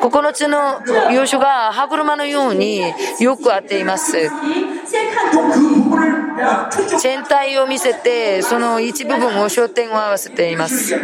[0.00, 0.80] 9つの
[1.12, 2.82] 要所が歯車のように
[3.20, 4.30] よく合っています。
[7.00, 10.94] 全体を見せてその一部分を焦点を合わせています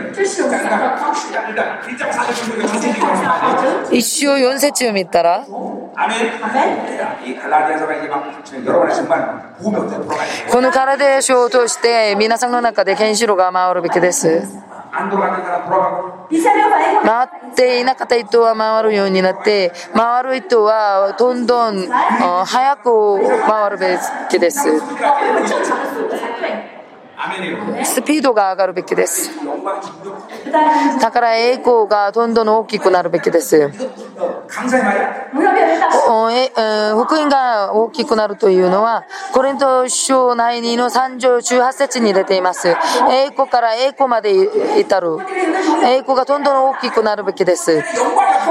[3.93, 5.47] 一周4節を見たら
[10.51, 14.74] このカラデー書を通して皆さんの中でケンシロが回るべきです。
[17.05, 23.99] 回っていなかった糸は回るようになって回る糸はどんどん早く回るべ
[24.31, 24.61] きです。
[27.85, 29.31] スピードが上がるべきです。
[31.01, 33.71] だから栄光がどんどん大きくなるべきです。
[37.05, 42.69] 福音が大きくなるというのは、コリント書内2の3条18節に出ています。
[43.11, 44.33] 栄光から栄光まで
[44.79, 45.19] 至る。
[45.85, 47.83] 栄光がどんどん大きくなるべきです。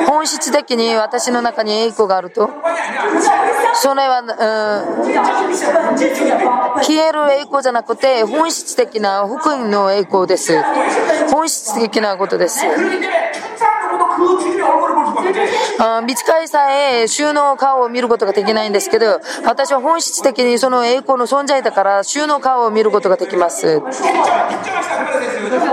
[0.08, 2.50] 本質的に私の中に栄光があると、
[3.76, 4.28] それは、うん、
[6.84, 10.62] 消える栄光じゃなくて、本質的な福音の栄光です。
[11.32, 12.64] 本質的なことです。
[15.80, 23.82] あ美術会さえ収納顔を見ることができないんですけど、私は本質的にその栄光の存在だから収納顔を見ることができます。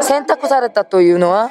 [0.02, 1.50] 選択されたというのは？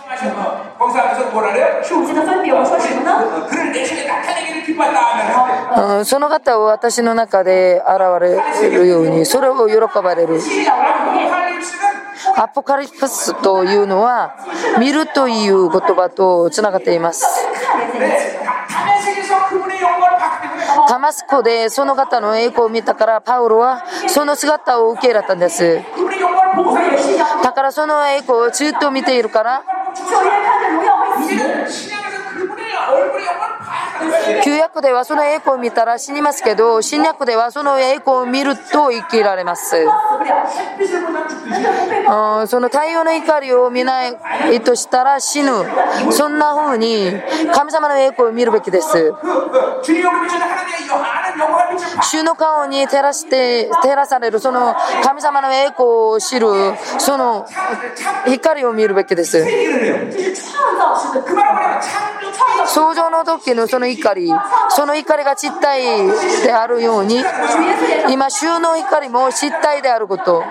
[5.98, 10.40] うん、その方を私の中で現れるようにそれを喜ばれる。
[12.42, 14.34] アポカリプスというのは
[14.80, 17.26] 見るという言葉とつながっています。
[20.88, 25.82] ダマスコでその方の栄光を見たからパウロはその姿を受け入れたんです。
[27.44, 29.64] だからその栄光をずっと見ているから。
[34.44, 39.76] 旧約ではその栄光を見たら死にますけど、新約ではその栄光を見ると生きられます。
[42.48, 44.16] その太陽の怒りを見ない
[44.64, 45.52] としたら死ぬ。
[46.12, 47.14] そんな風に
[47.54, 49.14] 神様の栄光を見るべきです。
[52.02, 56.48] 主の顔に照らして照らされるその神様の栄光を知る
[56.98, 57.46] その
[58.26, 59.46] 光を見るべきです。
[62.66, 64.32] 創造の時のその怒り、
[64.70, 65.82] その怒りが実体
[66.44, 67.24] であるように、
[68.10, 70.44] 今、衆の怒りも実体であること。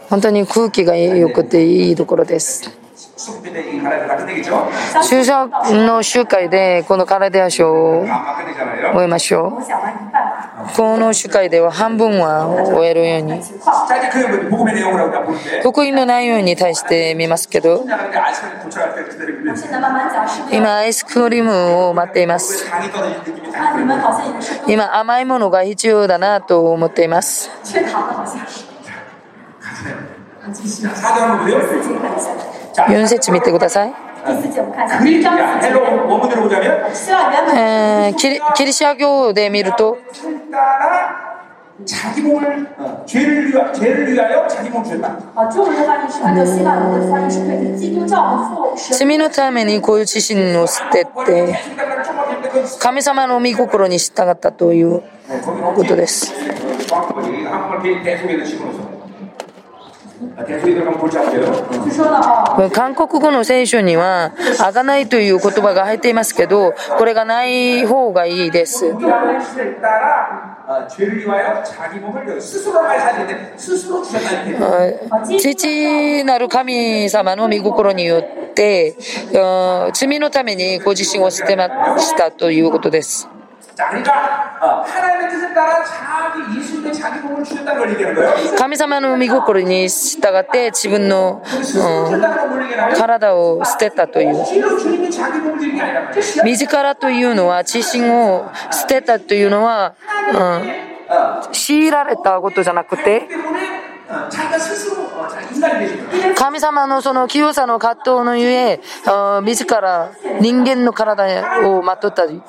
[0.10, 2.70] 本当に空気が良くていいところです。
[5.04, 5.48] 終者
[5.86, 8.06] の集会でこのカラデア賞を
[8.94, 9.64] 終えましょう。
[10.76, 13.42] この主会では半分は終えるように。
[15.62, 17.84] 福音の内容に対して見ますけど。
[20.52, 22.66] 今アイスクリームを待っています。
[24.68, 27.50] 今甘いものが必要だなと思っています。
[32.88, 34.13] 4節見てください。
[34.27, 35.91] 第四节我们看一下，第一章 자, 四 헬로 节。
[36.09, 39.97] 원문으로 보자면 希腊原本えーキリキリシャ教で見ると、
[40.51, 41.29] 따라
[41.87, 45.17] 자기 몸을 어, 죄를 위하 죄를 위하여 자기 몸을 주셨다.
[45.37, 48.99] 啊，中文的翻译是按照希腊文的翻译是对基督教的父神。
[48.99, 56.35] 罪のためにこういう自身を捨てて、 순간을 초막했는데 그 神様の御心に従ったという 거기는 ことです。
[62.72, 68.86] 韓国語の聖書には、あがないという言葉が入っていますけど、これがない方がいいです。
[75.40, 78.96] 父なる神様の御心によって、
[79.94, 81.68] 罪のためにご自身を捨てま
[82.00, 83.30] したということです。
[88.58, 91.48] 神様の御心に従って自分の、う
[92.18, 92.22] ん、
[92.96, 94.36] 体を捨てたという。
[96.44, 99.96] 自らというのは自身を捨てたというのは、
[100.32, 103.28] うん、強いられたことじゃなくて、
[106.36, 108.82] 神様のその清さの葛藤のゆえ、
[109.44, 112.42] 自ら人間の体をまとったという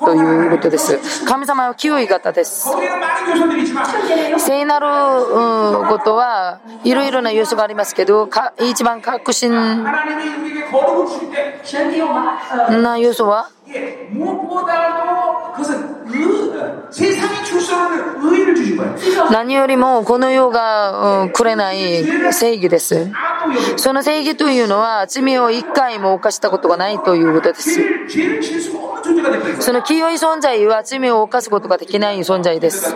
[0.51, 1.25] ことです。
[1.25, 2.69] 神様は清い方です。
[4.37, 4.87] 聖なる
[5.87, 9.51] ことはいろいろな要素がありますけど、一番確信
[12.81, 18.96] な要素は 예, 무엇보다도 그것은 의, 어, 세상이 줄 수 없는 의를 주신 거예요.
[19.30, 23.10] 何よりもこの世が、うんくれない正義です。
[23.14, 27.80] 아무 여기 その正義というのは罪を一回も犯したことがないということです。
[29.59, 32.95] その清い存在は罪を犯すことができない存在です。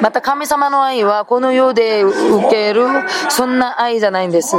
[0.00, 2.86] また神様の愛はこの世で受ける
[3.28, 4.56] そんな愛じゃないんです。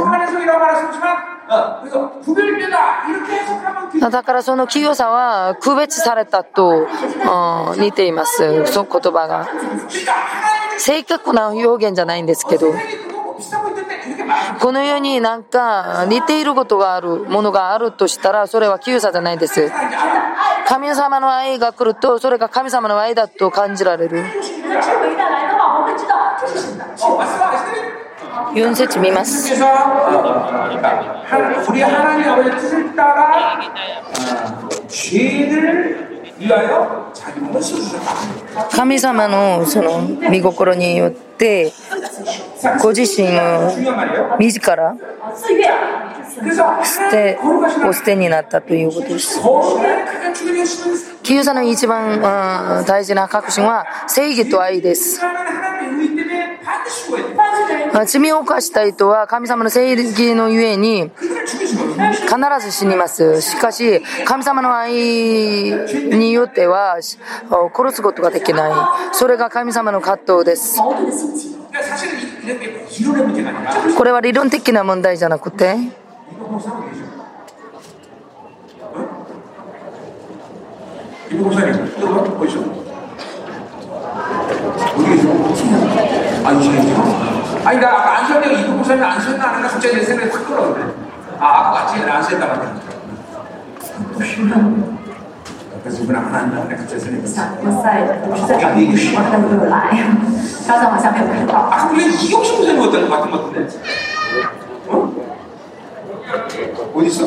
[4.10, 6.86] だからその清さは区別されたと、
[7.78, 9.48] 似ています、その言葉が。
[10.78, 12.72] 正確な表現じゃないんですけど。
[14.60, 19.70] この世になんか似ていることがあるものがあるとしたらそれは9歳じゃないです
[20.66, 24.24] 神様の愛が来るとそれが神様の愛だと感じられる
[28.54, 29.54] 4節見ます。
[38.70, 41.72] 神様のその見心によって
[42.80, 44.96] ご自身を自ら
[46.84, 47.38] 捨て
[47.84, 49.40] お捨てになったということです。
[51.24, 52.20] 清さの一番
[52.86, 55.20] 大事な確信は正義と愛です。
[58.06, 63.40] 罪を犯した人は神様の正義のゆえに必ず死にます。
[63.42, 68.72] しかし、神様の愛によっては殺すことができない。
[69.12, 70.80] それが神様の葛藤です。
[73.96, 75.76] これは理論的な問題じゃなくて、
[87.57, 87.57] 이거 목사님 계셔.
[87.57, 87.57] 어?
[87.57, 87.57] 이거 목사님, 이거 보이죠?
[87.57, 87.57] 어디 계세요?
[87.57, 90.29] 아, 이 시간에 아니, 나 아까 안수현이가 이거 목사님 안수했나 안 했나 갑자기 내 생각이
[90.31, 90.83] 확 돌아오네.
[91.39, 92.81] 아, 아까 같이 안수했다고 하더니.
[95.83, 96.63] 그래서 이분 안 한다.
[96.63, 97.85] 내가 갑자기 생각이 想我在
[98.29, 99.89] 我是在找律师，他都没有来，
[100.67, 101.55] 刚才好像没有看到。
[101.71, 103.67] 아, 그게 이경식 목사님 같은 것 같은 것 같은데?
[104.87, 105.11] 어?
[106.95, 107.25] 어디 있어?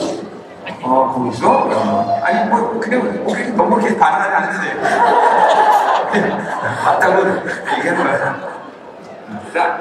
[0.82, 1.48] 어, 거기서?
[1.50, 4.66] 어, 아니, 뭐, 그냥, 뭐, 그렇게 너무 그렇게 반응하지 않는데.
[6.84, 7.14] 맞다고
[7.78, 8.36] 얘기하는 거야.
[9.52, 9.78] 자,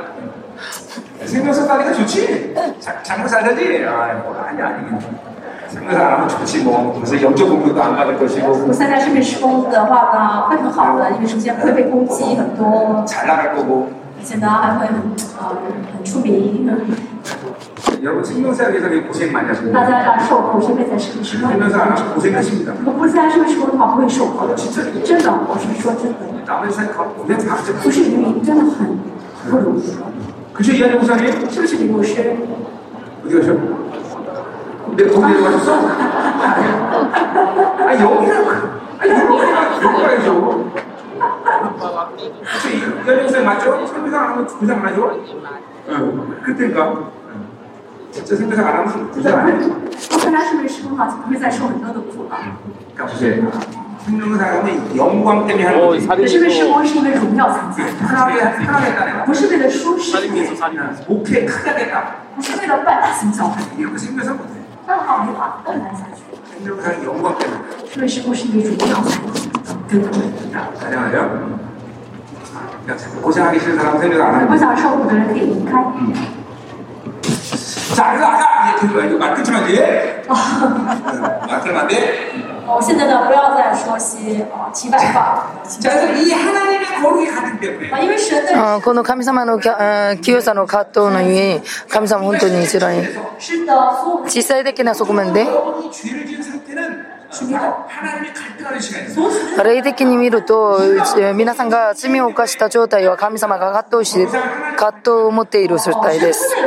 [1.25, 2.53] 생명사 따니까 좋지?
[2.79, 3.85] 자, 장사 잘 되지?
[3.85, 4.87] 아, 뭐, 아니, 아니.
[5.67, 6.93] 생명사 안 하면 좋지, 뭐.
[6.95, 13.89] 그래서 영적 공격도 안 받을 것이고, 不参加生命施工的话呢，会很好的，因为首先不会被攻击很多， 잘 나갈 거고.
[14.17, 14.95] 而且呢还会很
[15.37, 15.55] 呃
[15.93, 16.69] 很出名。
[18.01, 19.85] 여러분, 생명사에 위해서 되게 고생 많이 大 하십니다.
[19.85, 22.73] 家要受苦是会在生命施工里面 생명사 안 하면 고생하십니다.
[22.79, 24.53] 如果不是参加生命施工的话，不会受苦的。
[24.55, 27.73] 真的，我是说真的， 남의 삶 고생 다 하죠.
[27.81, 28.97] 不是移民真的很
[29.49, 29.83] 不容易，
[30.53, 31.49] 그쵸, 이한영 목사님?
[31.49, 32.37] 是不是李牧师？
[33.25, 33.53] 어디 가셔?
[34.95, 35.87] 내 동네에 가셨어?
[37.77, 38.49] 아 여기라고
[38.97, 40.71] 아 여기가 여기 가야죠
[42.53, 42.69] 그쵸
[43.05, 43.85] 이현영 쌤 맞죠?
[43.87, 45.19] 생배상 안 하면 고생 안 하죠?
[45.89, 47.09] 응 그때니까
[48.11, 49.57] 진짜 생배상 안 하면 고생 안 해요
[50.09, 52.37] 不参加生命施工的话，就不会再受很多的苦了。
[52.95, 53.07] 그러
[53.99, 61.71] 니까 보세요 생명상 하면 영광 때문에 하는 거지 生命施工是因为荣耀参加， 편하게 편하겠다는 不是为了舒适， 거야 목회 크게
[61.71, 62.03] 하겠다
[62.35, 63.61] 不是为了办大型教会。
[63.77, 64.49] 이런 거 생명상 못해
[64.85, 66.21] 这样的话没法更难下去。
[66.53, 67.57] 생명상 영광 때문에
[67.91, 70.51] 生命施工是因为荣耀参加，对不对？
[70.53, 71.15] 자, 가능하죠?
[72.85, 75.83] 그러니까 고생하기 싫은 사람은 생명 안 하는 不想受苦的人可以离开。
[77.95, 81.93] 자, 그래서 아까 이제 그 이거 말 끊지만 이제 말 끊으면 안 돼.
[81.93, 82.48] 哦，现在呢，不要再说些啊题外话 자, 그래서 이 하
[88.54, 89.58] 어, この神様の
[90.20, 93.08] 清さの葛藤のゆえに神様本当につらい
[94.26, 95.46] 実際的な側面で。
[99.62, 100.80] 霊的に見ると
[101.36, 104.26] 皆さんが罪を犯した状態は神様が葛藤して
[104.76, 106.54] 葛藤を持っている状態です。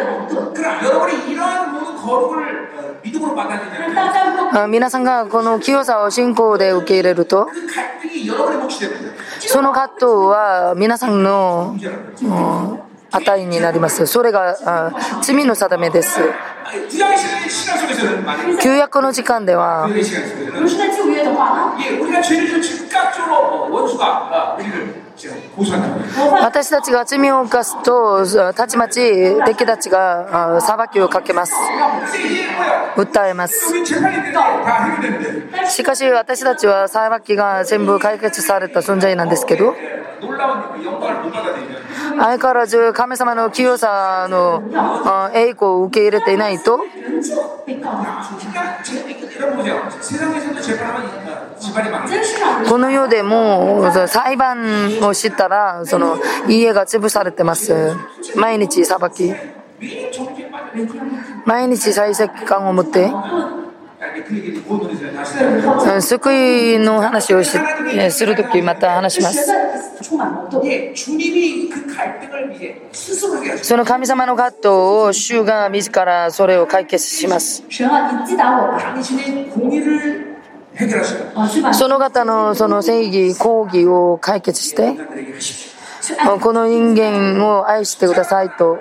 [4.70, 7.48] 皆さんがこの清さを信仰で受け入れると
[9.40, 11.76] その葛藤は皆さんの、
[13.12, 14.08] 値になります。
[14.08, 14.92] それが
[15.22, 16.20] 罪の定めです。
[18.62, 19.88] 旧約の時間では
[26.42, 29.02] 私たちが罪を犯すとたちまち
[29.46, 31.54] 敵たちが裁きをかけます。
[32.96, 33.74] 訴えます。
[35.70, 39.76] しかし私たちは裁きが全部解決された存在なんですけど
[42.18, 44.64] 相変わらず神様の清さの
[45.34, 46.80] 栄光を受け入れていないと
[52.68, 57.96] この世でも裁判をしたらその家が潰されてます。
[58.36, 59.34] 毎日裁き。
[61.46, 63.10] 毎日最石感を持って。
[66.02, 67.58] 救いの話をし
[68.12, 69.48] するときまた話します。
[73.62, 77.64] その神様の葛藤を主が自らそれを解決します。
[81.74, 84.96] その方のその正義、抗議を解決して、
[86.42, 88.80] この人間を愛してくださいと。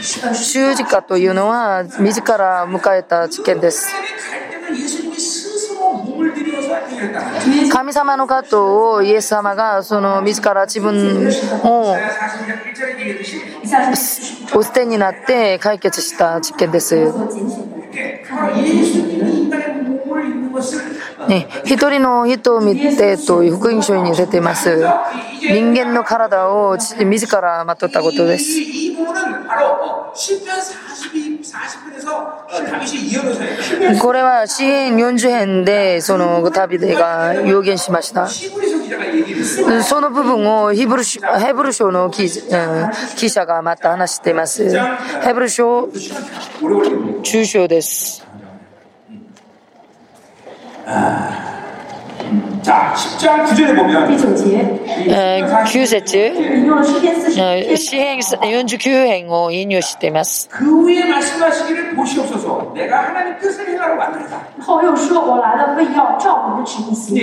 [0.00, 3.88] 十字架というのは自ら迎えた事件です。
[7.70, 11.28] 神様の方をイエス様がその自ら自分
[11.64, 11.96] を
[14.54, 16.94] お捨てになって解決した実験です。
[21.28, 24.84] ね、一人の人を見てと福音書に出ています。
[25.40, 28.60] 人間の体を自らまとったことです。
[34.00, 38.28] これは支援40編でそのダビデが予言しました。
[38.28, 42.28] その部分をヘブルヘブル書の記,、
[43.16, 44.68] 記者がまた話しています。
[45.22, 45.88] ヘブル書
[47.22, 48.29] 中章です。
[50.90, 51.59] 자,
[55.08, 56.32] え9節、
[57.38, 60.48] え詩編49編を引用しています。
[64.60, 67.16] 后又说：“我来了，为要照你的旨意行。”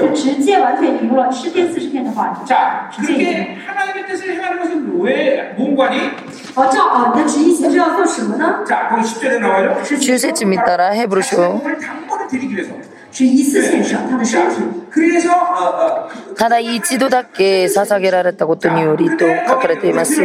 [0.00, 2.34] 就直接完全引用了诗篇四十篇的话语。
[6.54, 9.02] 我照啊，你的旨意行是要做什么呢？9
[10.18, 11.60] 節見たらヘブル書。
[13.12, 14.56] 是一次线上他的身体。
[16.36, 20.20] ただ一度だけ捧げられたことによりと書かれています。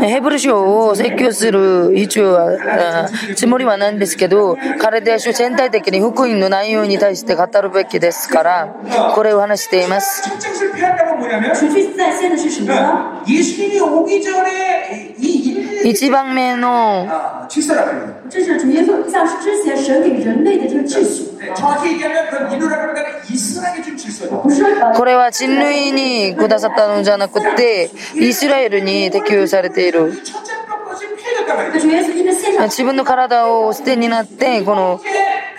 [0.00, 8.76] ヘブル書を説教する一応はつもりはないんですけど、カレデア書全体的に福音の内容に対して語るべきですから、
[9.14, 10.22] これを話しています。
[11.23, 13.21] 첫 장을 피한다는 건 뭐냐면 除去在先的是什么呢？
[13.21, 18.19] 어, 예수님이 오기 전에 이 인류 一番目の 아, 질서라고요.
[18.29, 24.41] 这是主耶稣降世之前神给人类的这个秩序， 네, 정확히 얘기하면 그 인류라는 건 이스라엘이 준 질서죠.
[24.43, 30.11] 不是呃これは人類にくださったのじゃなくて、イスラエルに適用されている。
[30.23, 31.71] 첫째 것까지 폐해졌단 말이에요.
[31.73, 35.09] 那主耶稣因着献上，自分の体を捨てになって、この 이게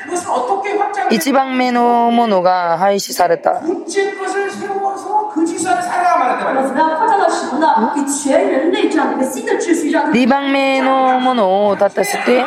[0.04, 3.62] 그것을 어떻게 확장을 一番目のものが廃止された。
[5.35, 5.41] 我
[8.95, 10.13] 番目？
[10.13, 12.41] リバンメのものを立たせて、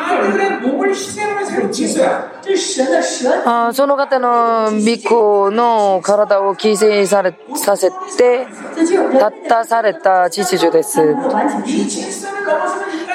[3.45, 8.47] あその方の御子の体を犠牲されさせて
[9.13, 11.13] 立たされた秩序です。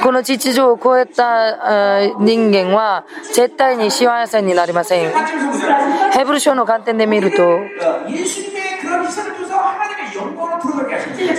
[0.02, 5.10] この秩序を超えた人間は絶対に幸せになりません。
[6.12, 7.58] ヘブル書の観点で見ると。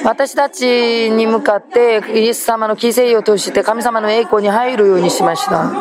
[0.04, 5.72] 私たちに向かってイエス様の犠牲を通して神様の栄光に入るようにしました。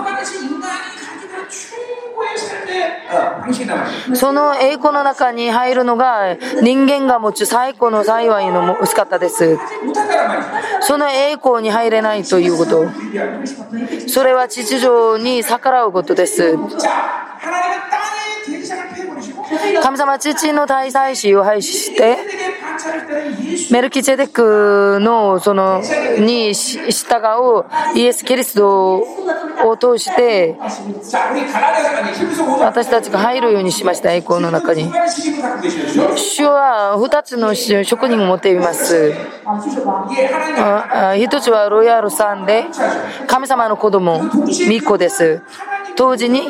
[4.14, 9.58] その栄光の中に入るのが人間が持つ最高の幸いの薄かったです。
[10.80, 12.86] その栄光に入れないということ。
[14.08, 16.56] それは秩序に逆らうことです。
[19.82, 22.16] 神様父の大祭司を廃止して、
[23.70, 25.82] メルキゼデクの、その、
[26.18, 26.84] に従
[27.94, 28.96] うイエス・キリスト
[29.64, 30.56] を通して、
[32.60, 34.90] 私たちが入るようにしました、栄光の中に。
[36.16, 39.12] 主は2つの職人を持っています。
[39.44, 42.64] 1つはロイヤルさんで、
[43.26, 45.42] 神様の子供、巫女です。
[45.96, 46.42] 同時に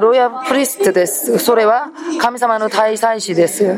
[0.00, 1.38] ロイヤルプリストです。
[1.38, 3.76] それは神様の大祭司です。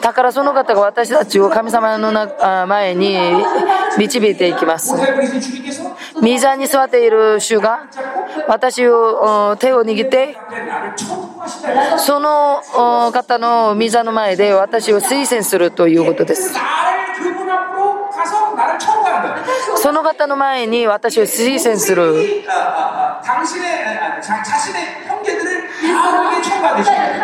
[0.00, 2.12] だからその方が私たちを神様の
[2.66, 3.18] 前に
[3.98, 4.94] 導いていきます。
[6.22, 7.86] ミザに座っている主が
[8.48, 10.36] 私を手を握って
[11.98, 12.62] その
[13.12, 16.54] 方のミザの前で私を推薦するということです。
[19.76, 22.14] その方の前に私を推薦する。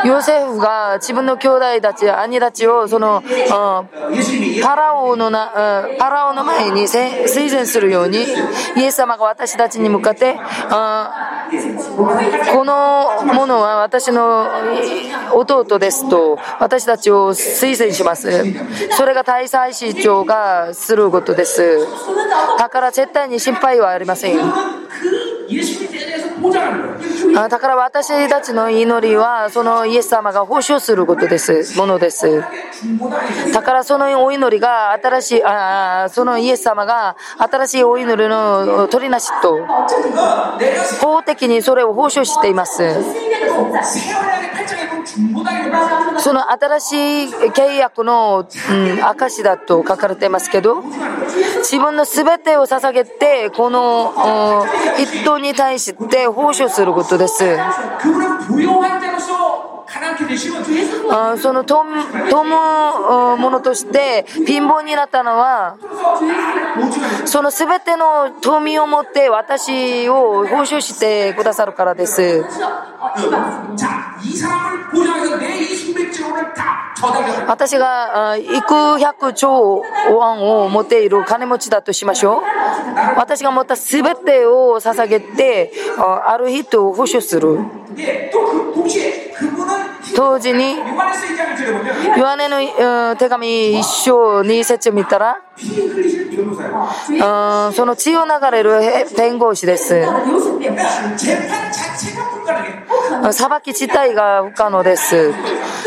[0.05, 3.23] ヨセフが自分の兄弟たち兄たちをその、
[4.63, 5.53] パラオのな
[5.99, 8.19] パラオの前に推薦するように
[8.77, 10.37] イエス様が私たちに向かって
[12.53, 14.47] このものは私の
[15.35, 18.45] 弟ですと私たちを推薦します
[18.97, 21.87] それが大祭司長がすることです
[22.59, 24.37] だから絶対に心配はありません
[27.49, 31.77] だから私たちの祈りはそのイエス様が保証することです。
[31.77, 32.43] ものです。
[33.53, 39.59] だからそのお祈りが新しいあそのイエス様が新しいお祈りの取りなしと。
[41.01, 42.83] 法的にそれを保証しています。
[46.19, 54.65] その新しい契約の、うん、証だと書かれていますけど自分の全てを捧げてこの
[54.99, 57.45] 一党に対して奉仕することです。
[61.39, 61.97] その富む
[63.37, 65.77] ものとして貧乏になったのは
[67.25, 72.45] その全ての富を持って私を報酬してくださるからです。
[77.47, 82.43] 私が幾百兆円を持っている金持ちだとしましょう。
[83.17, 87.59] 私が持った全てを捧げて、ある人を保守する。
[90.15, 95.43] 同時に、ヨハネの手紙一章に節を見たら、
[97.73, 98.81] その血を流れる
[99.17, 100.05] 弁護士です。
[103.33, 105.33] 裁き自体が不可能です。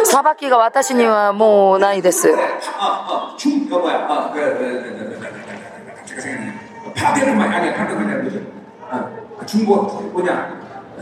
[0.06, 2.30] 裁きが私にはもうないです。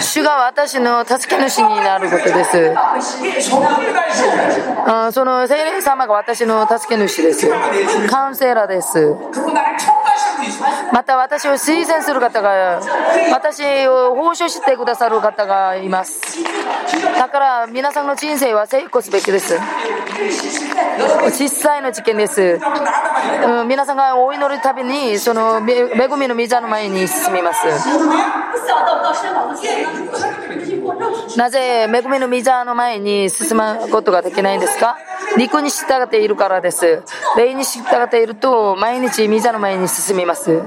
[0.00, 2.74] 主が私の助け主になることです。
[5.12, 7.48] その聖霊様が私の助け主です。
[8.08, 9.14] カウンセラーです。
[10.92, 12.80] また私を推薦する方が、
[13.32, 16.20] 私を報酬してくださる方がいます。
[17.18, 19.58] だから皆さんの人生は成功すべきです。
[21.38, 22.58] 実際の事件です、
[23.46, 25.86] うん、皆さんがお祈るたびにそのめ恵
[26.18, 27.66] みの御の前に進みます。
[31.36, 34.96] なぜ恵みの御の前に進むことができないんですか？
[35.36, 37.02] 肉に従っているからです。
[37.36, 40.62] 霊に従っていると毎日御の前に進みます。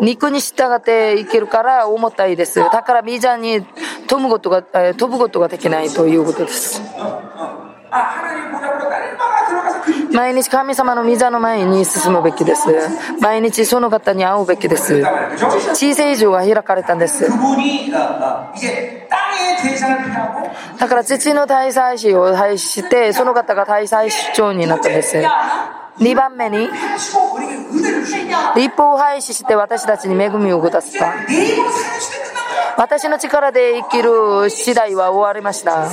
[0.00, 2.60] 肉に従っていけるから重たいです。
[2.60, 3.64] だから水座に
[4.06, 6.80] 飛ぶことが飛ぶことができないということです。
[10.12, 12.68] 毎日神様の御座の前に進むべきです
[13.20, 15.02] 毎日その方に会うべきです
[15.74, 17.28] 地さい城が開かれたんです
[20.78, 25.18] だから父の大祭司を廃止してその方が大祭司長になったんです
[25.98, 26.58] 2番目に
[28.56, 31.14] 立法を廃止して私たちに恵みを下した
[32.76, 35.88] 私の力で生きる次第は終わりました。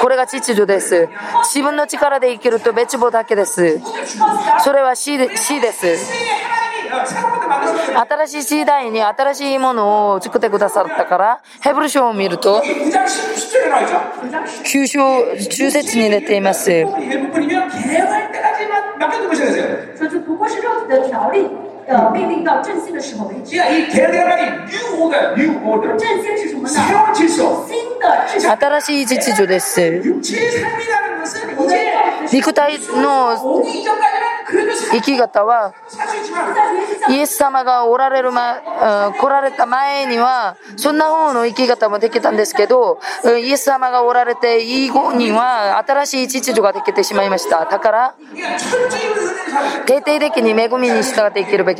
[0.00, 1.08] これが秩序です。
[1.44, 3.80] 自分の力で生きると別母だけです。
[4.64, 5.54] それは死です。
[8.08, 12.90] 新しい時代に新しいものを作ってくださったから、ヘブル書を見ると、9
[14.86, 16.70] 章10節に出ています。
[21.90, 23.56] 的命令到振兴的时候为止。
[23.56, 23.60] 振
[26.22, 26.74] 兴是什么呢？
[27.66, 28.48] 新的秩序。
[28.48, 29.80] 新しい秩序です。
[32.32, 33.62] 肉体の
[34.92, 35.74] 生き方は
[37.08, 38.60] イエス様がおられる前、
[39.18, 48.14] 来られた前にはそんな方の生き方もできたんですけどイエス様がおられて以後には新しい秩序ができてしまいましただから
[49.86, 51.79] 徹底的に恵みに従っていけるべき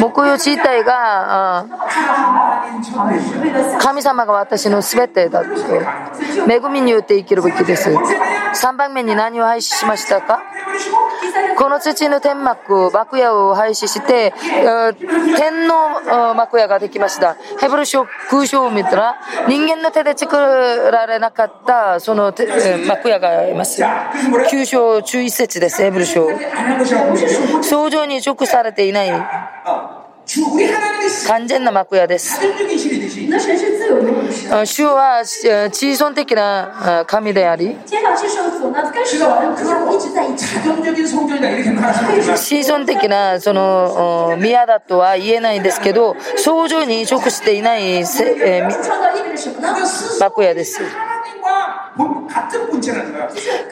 [0.00, 1.66] 木曜自体が
[3.80, 5.50] 神様が私の全てだって
[6.52, 10.42] 恵みによって生きるべきです3番目に何を廃止しましたか
[11.56, 14.32] この土の天幕幕屋を廃止して
[15.36, 19.16] 天皇幕屋ができましたヘブル書空章を見たら
[19.48, 22.32] 人間の手で作られなかったその
[22.86, 26.28] 幕屋があります9章11節ですヘブル書
[28.06, 30.00] にされていないない。
[31.26, 32.40] 完全な幕屋です。
[34.64, 37.76] 主は自尊的な神であり、
[42.36, 48.04] 自 尊的なその宮だとは言えないんですけど、創造に移植していない
[50.20, 50.80] 幕屋です。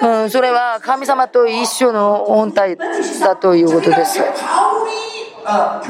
[0.00, 4.20] うん、それは神様と一緒の温体だということです。
[5.48, 5.80] パ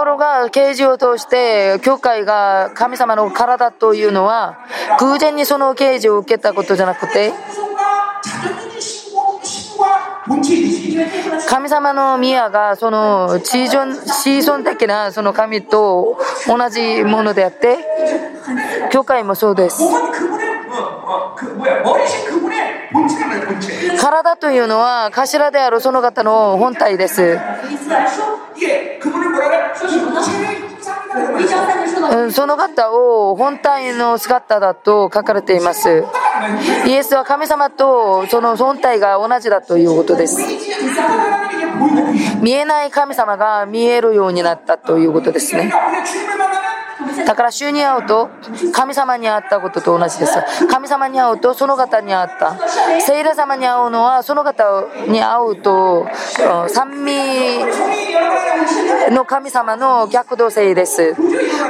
[0.00, 4.58] ウロが啓示を通して教会が神様の体というのは
[4.98, 7.32] 偶然にその啓示を受けたことじゃなくて
[11.48, 17.76] 神様の宮がその子孫ズンシーン的なその神と同じものであって
[18.90, 19.82] 教会もそうです。
[23.98, 27.38] 体というのは頭であるその方の本体です。
[32.30, 36.04] その方を本体の姿だと書かれています。
[36.86, 40.38] イエスは神様とその本体が同じだということです。
[42.40, 45.72] 見えない神様が見えるようになったということですね。
[47.26, 48.28] だから主に会うと
[48.72, 50.66] 神様に会ったことと同じです。
[50.66, 52.56] 神様に会うとその方に会った。
[53.00, 56.06] 聖霊様に会うのはその方に会うと
[56.68, 57.64] 三味
[59.10, 61.14] の神様の逆同性です。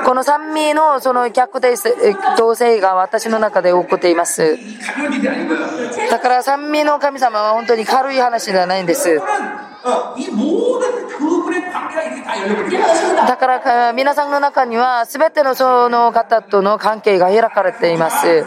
[0.05, 4.59] この三味のその逆同性が私の中で起こっています。
[6.11, 9.20] だから三味の神様は本当に軽い話ではないんです。
[13.26, 18.45] だから皆さんの中には全ててのその方との関係が開かれています。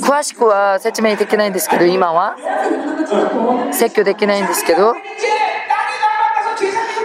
[0.00, 2.36] 詳しくは説明できないんですけど、今は
[3.72, 4.94] 説教できないんですけど、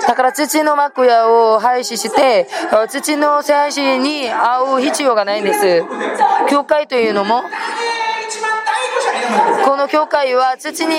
[0.07, 2.47] だから土の幕屋を廃止して、
[2.89, 5.83] 土の支配に会う必要がないんです。
[6.49, 7.43] 教会というのも、
[9.65, 10.95] この教会は土に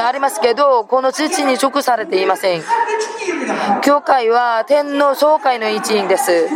[0.00, 2.62] ありますけど、この土に直されていません。
[3.82, 6.48] 教会は天皇総会の一員です。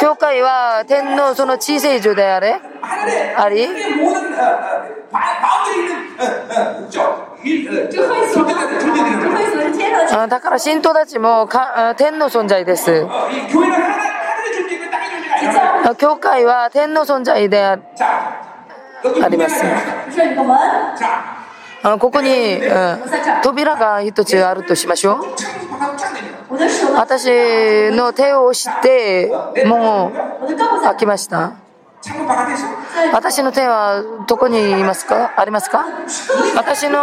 [0.00, 2.60] 教会は天皇その小さい女であれ
[3.36, 3.68] あり？
[10.28, 11.48] だから信徒たちも
[11.96, 13.06] 天の存在です。
[15.98, 17.78] 教会は天の存在であ
[19.28, 19.64] ります。
[21.98, 22.60] ここに、
[23.42, 25.16] 扉が一つあるとしましょう。
[26.96, 29.32] 私の手を押して、
[29.66, 30.12] も
[30.46, 31.54] う開きました。
[33.12, 35.34] 私の手はどこにいますか？
[35.36, 35.84] ありますか？
[36.56, 36.98] 私の、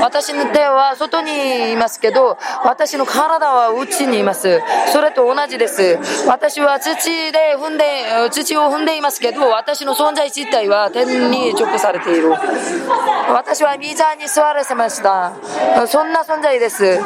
[0.00, 4.60] 私の手は外にいますけど、私の体は内にいます。
[4.92, 5.98] それと同じです。
[6.26, 7.84] 私は土で踏んで、
[8.30, 12.30] 土を踏んでいますけど、私の存在自体は天に直されている。
[13.32, 15.32] 私は水に座らせました。
[15.86, 17.00] そんな存在です。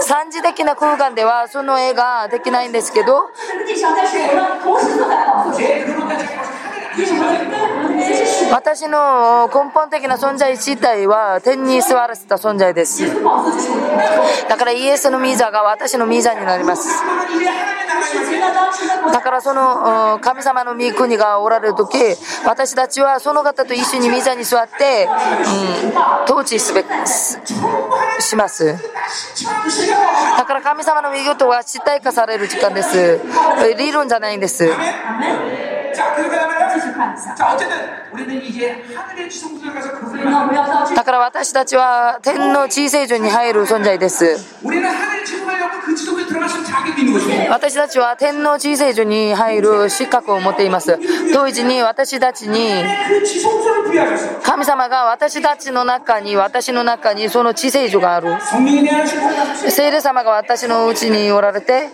[0.00, 3.30] 三次的な空間ではその絵ができないんですけど、
[8.52, 13.02] 私の根本的な存在自体は天に座らせた存在です。
[14.48, 16.88] だからイエスのミザが私のミザになります。
[19.12, 21.96] だからその神様の御国がおられる時
[22.44, 25.08] 私たちはその方と一緒にミザに座って、
[25.86, 26.84] うん、統治すべ
[28.20, 28.76] します。
[30.36, 33.20] だから神様の御事が実体化される時間です。
[33.78, 34.70] 理論じゃないんです。
[40.94, 44.24] だから私たちは天の地聖所に入る存在です。
[47.48, 50.98] 私たちは天の地聖所に入る資格を持っています。
[51.32, 52.84] 同時に私たちに
[54.42, 58.34] 神様が私たちの中に私の中にその地聖所がある。
[59.70, 61.90] 聖霊様が私のうちにおられて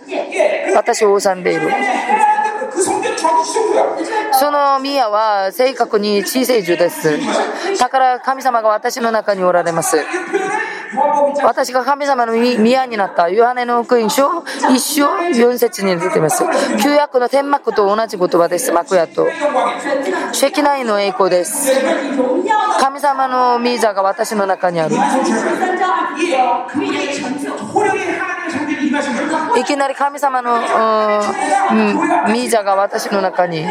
[0.74, 1.70] 私を治んでいる。
[4.32, 7.18] その宮は正確に小さい樹です。
[7.78, 9.96] だから神様が私の中におられます。
[11.42, 14.44] 私が神様の宮になったヨハネの福音書
[14.74, 16.44] 一章四節に出ています。
[16.82, 18.72] 旧約の天幕と同じ言葉です。
[18.72, 19.26] 幕屋と。
[20.32, 21.72] シェキナイの栄光です。
[22.80, 24.96] 神様のミーザが私の中にある。
[29.56, 30.58] いきなり神様の、
[32.28, 33.66] ミーザが私の中に、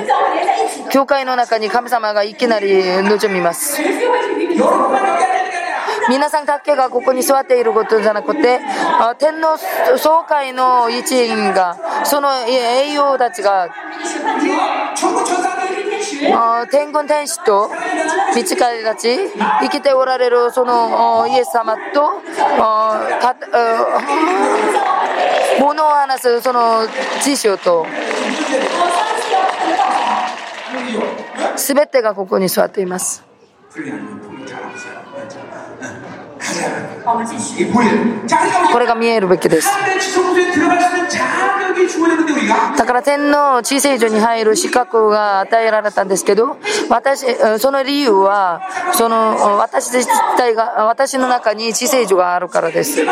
[0.90, 3.82] 教会の中に神様がいきなり望みます。
[6.10, 8.60] 皆さんだけがここに座っていることじゃなくて、
[9.20, 9.58] 天皇
[9.98, 13.70] 総会の一員が、その栄養たちが、
[16.70, 17.76] 天軍天使と道
[18.56, 19.18] かたち、
[19.62, 22.22] 生きておられるそのイエス様と、
[25.60, 26.82] 物を話すその
[27.24, 27.86] 辞書と、
[31.56, 33.24] すべてがここに座っています。
[38.72, 39.70] これが見えるべきです。
[42.78, 46.58] だから天皇地聖所に入る資格が与えられたんですけど、
[46.90, 47.26] 私、
[47.60, 48.62] その理由は、
[48.94, 50.08] その私自
[50.38, 53.04] 体が、私の中に地聖所があるからです。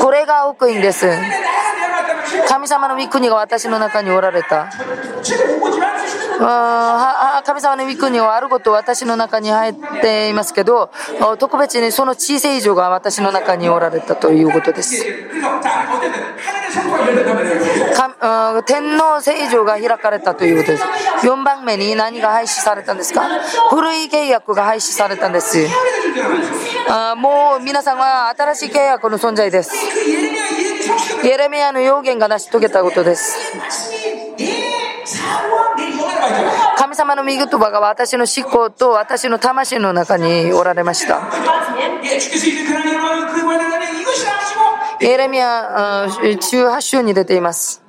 [0.00, 1.06] これが奥院です。
[2.48, 4.70] 神様の御国が私の中におられた。
[6.40, 10.90] 神様の御国はあること私の中に入っていますけど、
[11.38, 15.04] 特別にその小さい以上が私の中におられたということです。
[18.66, 20.84] 天皇聖女が開かれたということです。
[21.26, 23.22] 4番目に何が廃止されたんですか？
[23.70, 25.66] 古い契約が廃止されたんです
[26.88, 27.14] あ。
[27.16, 29.72] もう皆さんは新しい契約の存在です。
[31.24, 33.36] エレミアの予言が成し遂げたことです。
[36.76, 41.20] 神様の御言葉が私の思考と私の魂の中におられました。
[45.00, 47.82] エレミア18章に出ています。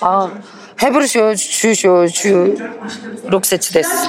[0.00, 0.30] あ
[0.78, 4.08] ヘブル書中章16節です。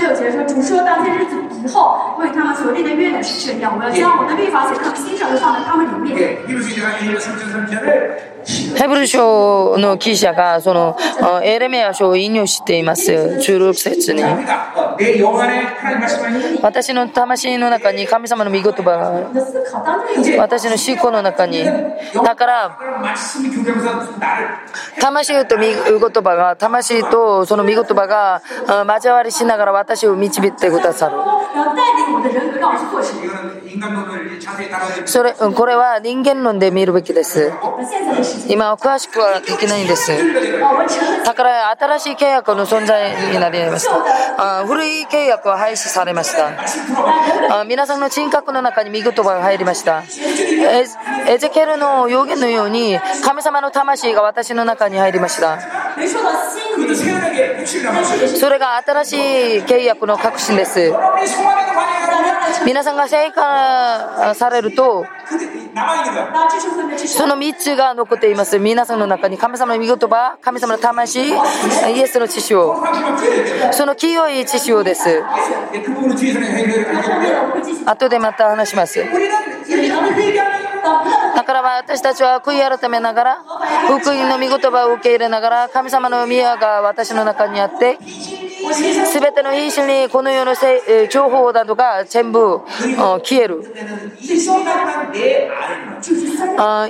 [8.78, 10.98] ヘブル書の記者がその
[11.44, 13.12] エレメア書を引用しています。
[13.12, 14.24] 16節に。
[16.62, 19.30] 私の魂の中に神様の御言葉が
[20.40, 21.64] 私の思考の中に。
[21.64, 22.78] だから、
[25.00, 25.62] 魂と御
[26.10, 28.42] 言葉が、魂とその御言葉が
[28.96, 31.16] 交わりしながら私を導いてくださる。
[35.06, 37.52] それこれは人間論で見るべきです。
[38.48, 40.12] 今は詳しくはいけないんです。
[41.24, 43.88] だから新しい契約の存在になりまし
[44.38, 44.66] た。
[44.66, 46.50] 古い契約は廃止されました
[47.60, 47.64] あ。
[47.66, 50.04] 皆さんの人格の中に見言葉が入りました。
[51.28, 55.60] エゼケルの予言のように神様の魂が私の中に入りました。
[58.36, 59.18] それが新しい
[59.64, 60.92] 契約の確信です。
[62.66, 65.06] 皆さんが生還されると、
[67.08, 68.60] その3つが残っています。
[68.60, 71.34] 皆さんの中に神様の御言葉、神様の魂、イ
[72.00, 72.76] エスの知識を。
[73.72, 75.24] その清い知識をです。
[77.86, 79.00] 後でまた話します。
[81.36, 83.44] だから私たちは悔い改めながら、
[84.00, 87.98] 福音の御言葉を受け入れながら、神様の宮が私の中にあって、
[89.06, 90.54] すべての品種にこの世の
[91.10, 92.62] 情報などが全部
[93.24, 93.64] 消える。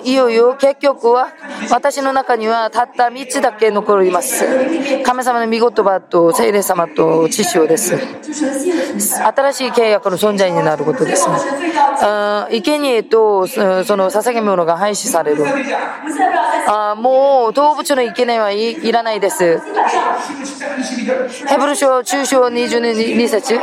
[0.03, 1.29] いよいよ結局は
[1.69, 4.45] 私の中にはたった3つだけ残ります。
[5.03, 7.95] 神様の御言葉と聖霊様と知識です。
[7.95, 11.27] 新しい契約の存在になることです。
[12.51, 13.61] 生贄とそ
[13.95, 15.45] の捧げ物が廃止される。
[16.67, 19.59] あもう動物の生贄はいらないです。
[21.47, 23.59] ヘブル書中章22節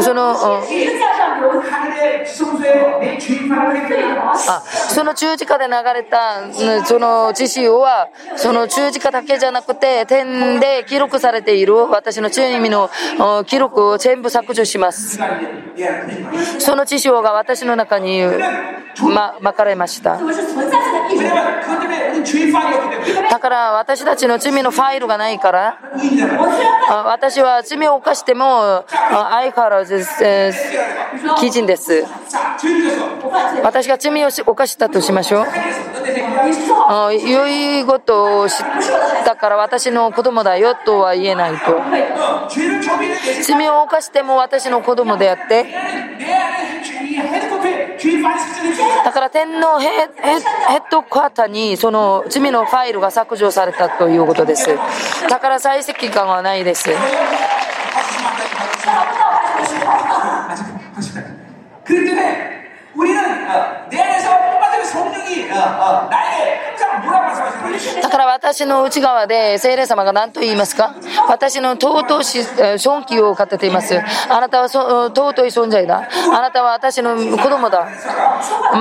[0.00, 0.34] その
[4.46, 6.52] あその十字架で流れた
[6.84, 12.90] その知識はその十字架だけじゃなくて点で記録されている私の罪の
[13.46, 15.18] 記録を全部削除します
[16.58, 18.22] その知識が私の中に
[19.14, 20.18] ままかれました
[23.30, 25.78] だから私たちの罪のファイルがないから
[26.88, 30.04] 私は罪を犯しても相変わらず
[31.38, 32.04] 基人です。
[33.62, 35.46] 私が罪を犯したとしましょう。
[37.14, 38.62] 良いことをし
[39.24, 41.80] たから私の子供だよとは言えないと。
[43.42, 45.64] 罪を犯しても私の子供であって、
[49.03, 54.67] だから天皇ヘッドクワーターにその罪のファイルが削除されたということです。
[55.29, 56.89] だから在籍感はないです。
[61.89, 66.63] 그렇기 때문에 우리는 어, 내 안에서 뽑아지는 성령이 어, 어, 나에게 게
[68.02, 70.94] だから私の内側で聖霊様が何と言いますか？
[71.28, 72.44] 私の尊し
[72.78, 73.98] 尊敬を語っています。
[73.98, 76.08] あなたは尊い存在だ。
[76.32, 77.88] あなたは私の子供だ。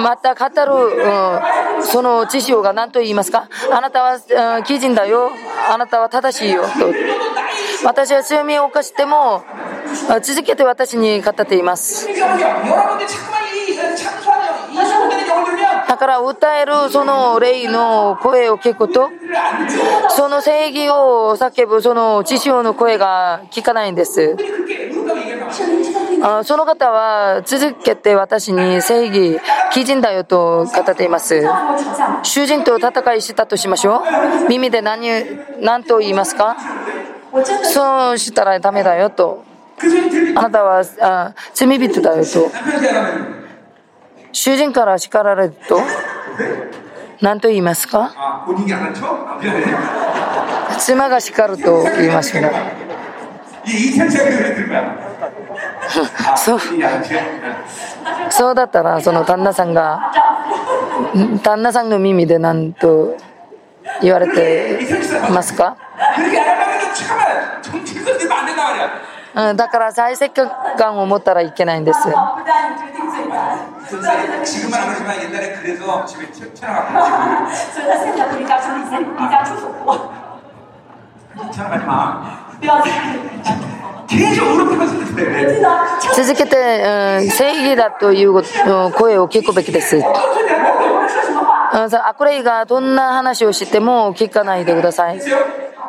[0.03, 0.71] また語る、
[1.77, 3.49] うん、その知性が何と言いますか？
[3.71, 5.31] あなたは、う、基人だよ。
[5.71, 6.63] あなたは正しいよ。
[6.63, 6.69] と
[7.85, 9.43] 私は罪を犯しても
[10.21, 12.07] 続けて私に語っています。
[15.93, 19.11] だから歌えるその霊の声を聞くと、
[20.09, 24.35] その正義を叫ぶその知識の声が聞かないんです。
[26.23, 29.39] あその方は続けて私に正義、
[29.71, 31.43] 基人だよと語っています。
[32.23, 34.49] 主人と戦いしたとしましょう。
[34.49, 35.07] 耳で何、
[35.61, 36.57] 何と言いますか？
[37.65, 39.43] そうしたらダメだよと。
[40.35, 42.49] あなたはあ罪人だよと。
[44.33, 45.79] 主人から叱られると、
[47.21, 48.11] 何と言いますか？
[50.79, 52.51] 妻が叱ると言いますね。
[56.35, 56.59] そう。
[58.29, 60.11] そうだったら、その旦那さんが、
[61.43, 63.15] 旦那さんの耳で何と
[64.01, 64.79] 言われて
[65.29, 65.77] ますか？
[69.35, 71.99] うん、だから再生感を持ったらいけないんです。
[86.15, 86.55] 続けて、
[87.21, 88.33] うん、正義だという
[88.93, 89.97] 声を聞くべきです。
[89.97, 90.03] うん
[91.89, 95.19] さ悪霊がどんな話をしても聞かないでください。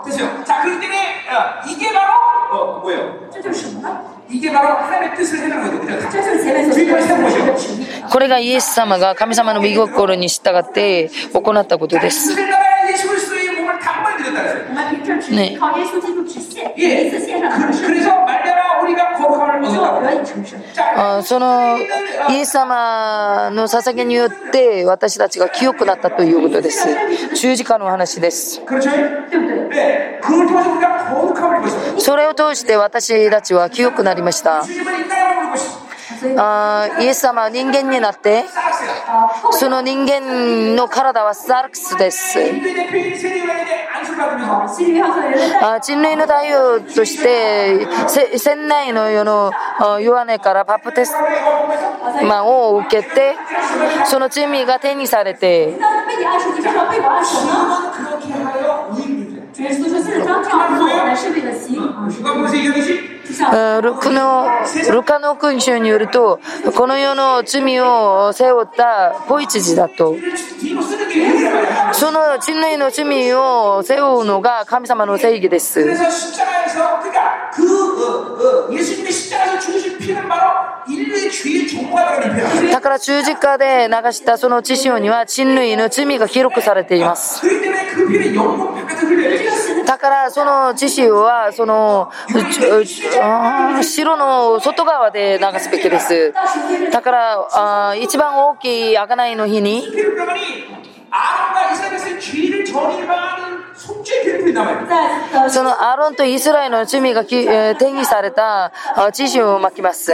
[0.05, 0.27] 됐어요?
[0.27, 0.43] 됐어요.
[0.45, 0.97] 자, 그렇기 때문에
[1.29, 2.13] 어, 이게 바로
[2.51, 3.29] 어, 뭐예요?
[3.31, 4.01] 这就是什么呢？
[4.29, 5.99] 이게 바로 하나님의 뜻을 해나는 거거든요.
[6.09, 7.85] 这就是前面所说的神的旨意。
[8.09, 12.31] これがイエス様が神様の御心に従って行ったことです。
[12.31, 14.65] 이스라엘 나라에 예수 그리스도의 몸을 단번에 드렸다 그랬어요.
[14.69, 17.05] 我们凭这旨 네 意，靠耶稣基督只献， 예.
[17.05, 18.57] 一次献上他的 그, 生命， 그래서 말미암
[20.96, 21.78] あその
[22.30, 26.86] イエス様の捧げによって私たちが清くなったということです。
[27.34, 28.60] 十字架の話です。
[31.98, 34.64] それを通して私たちは清くなりました。
[36.38, 38.44] あイエス様は人間になって
[39.52, 42.38] その人間の体はサルクスです。
[45.62, 47.86] あ人類の太陽として
[48.38, 49.50] 船内の世の
[50.00, 51.12] 弱音からパプテス
[52.26, 53.34] マを受けて
[54.06, 55.74] その罪が手にされて
[63.82, 64.48] ルクの
[64.90, 66.40] ルカの君主によると
[66.76, 70.16] この世の罪を背負ったポイチ事だと。
[71.92, 75.86] その人類の罪を背負うのが神様の正義です。
[82.72, 87.46] だから十字架で流したその血潮には人類の罪が記録されています。
[89.94, 92.10] だからその知識はその
[93.80, 96.34] 城の外側で流すべきです
[96.90, 97.48] だから
[97.90, 99.84] あ一番大きい贖いの日に
[105.48, 108.72] そのアロンとイスラエルの罪が定義された
[109.12, 110.10] 知識を巻きます。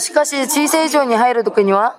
[0.00, 1.96] しかし、地政上に入る時には、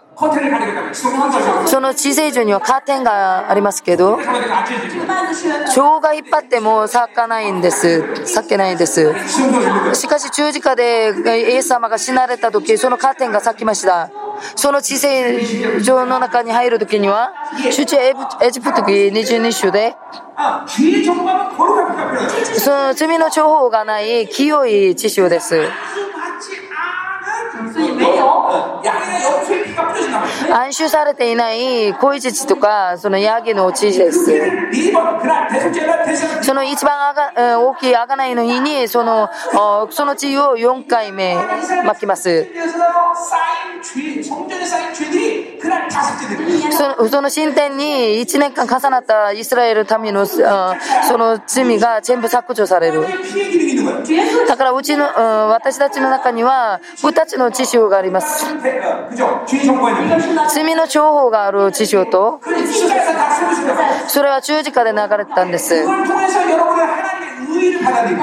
[1.66, 4.20] その地聖所にはカーテンがありますけど、
[5.74, 8.26] 蝶が引っ張っても咲かないんです。
[8.26, 9.14] 咲けないんです。
[9.94, 11.14] しかし十字架で
[11.52, 14.12] イエス様が死なれた時、そのカーテンが咲きました。
[14.56, 15.42] その地聖
[15.82, 17.32] 所の中に入る時には、
[17.72, 18.14] 主治エ
[18.52, 19.96] ジプト記22章で、
[22.58, 25.62] その罪の情報がない清い地州です。
[30.52, 34.26] 安守されていない恋父とかそのヤギの地ちです。
[36.42, 39.30] その一番大きいあがないの日にその
[39.90, 41.36] その地を4回目
[41.86, 42.48] 巻きます。
[47.10, 50.38] その神殿に1年間重なったイスラエル民のそ
[51.18, 53.06] の罪が全部削除される。
[54.48, 55.06] だからうちの
[55.50, 58.46] 私たちの中には、僕たちのの知があります。
[60.54, 62.40] 罪の情報がある知識と、
[64.08, 65.86] それは十字架で流れてたんです。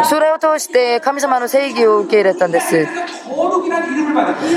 [0.04, 2.86] それを通して神様の正義を受け入れたんです。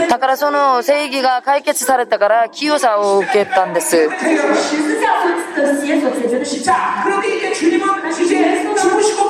[0.09, 4.09] だからその正義が解決されたから清さを受けたんです。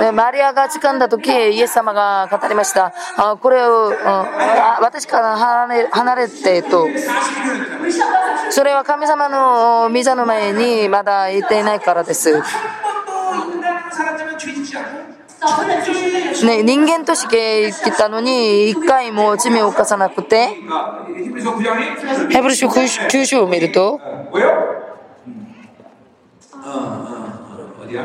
[0.00, 2.92] でマリアが掴んだ時イエス様が語りました。
[3.16, 3.94] あこれを、うん、
[4.80, 6.86] 私から離れ離れてと。
[8.50, 12.42] それは神様の御座の前にまだいていないからです。
[16.44, 20.48] ね、人間として生きたのに一回も罪を犯さなくて。
[22.30, 24.00] ヘブル書9章を見ると。
[27.91, 28.01] 어, 어디야?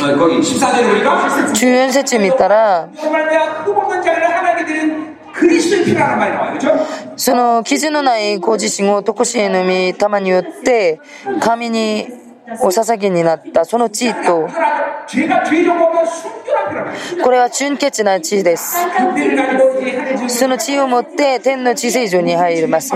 [0.00, 6.52] 어, 거기 14절에 보니까 14節見たら、 정말 내가 흑없는 자를 하나님께 드린 그리스도의 피라는 말이 나와요.
[6.54, 6.86] 그죠?
[7.16, 11.00] その傷のないご自身を常しえの御霊によって
[11.40, 12.06] 神に
[12.60, 14.48] お捧げになったその地と
[17.23, 18.77] これは純潔な地です。
[20.27, 22.93] その地を持って天の地聖所に入ります。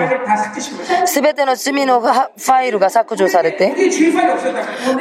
[1.05, 3.73] 全ての罪のファイルが削除されて、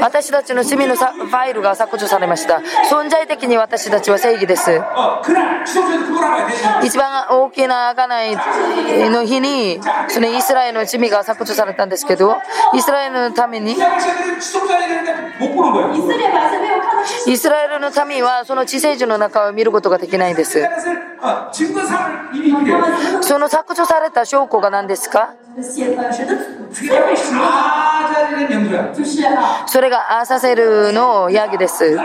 [0.00, 2.62] 私たちの罪のファイルが削除されました。
[2.90, 4.80] 存在的に私たちは正義です。
[6.82, 12.36] 一番大きな贖いの日に、そのイスラエルの罪が削除されたんですけど、
[12.74, 13.76] イスラエルのために、
[17.26, 20.60] イスラエルの民はその地聖所の中を見ることができないんです。
[23.20, 25.36] その削除された証拠が何ですか？
[29.66, 31.96] それがアサセルのヤギです。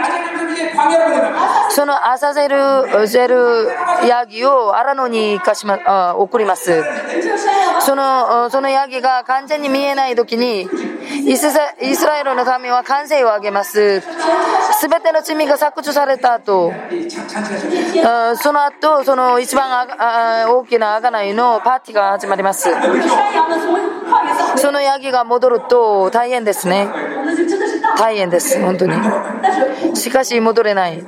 [1.72, 3.68] そのアサセルゼル
[4.08, 6.84] ヤギをアラノにかしま送ります。
[7.80, 10.70] そのそのヤギが完全に見えない時に
[11.28, 14.02] イスラエルの民は歓声を上げます。
[14.02, 16.74] すべての罪が削除された後、
[18.38, 19.88] その後、その一番
[20.48, 22.70] 大きな贖いのパーティーが始まります。
[24.58, 26.88] そのヤギが戻ると大変ですね。
[27.98, 28.94] 大変です、本当に。
[29.96, 31.06] しかし戻れない。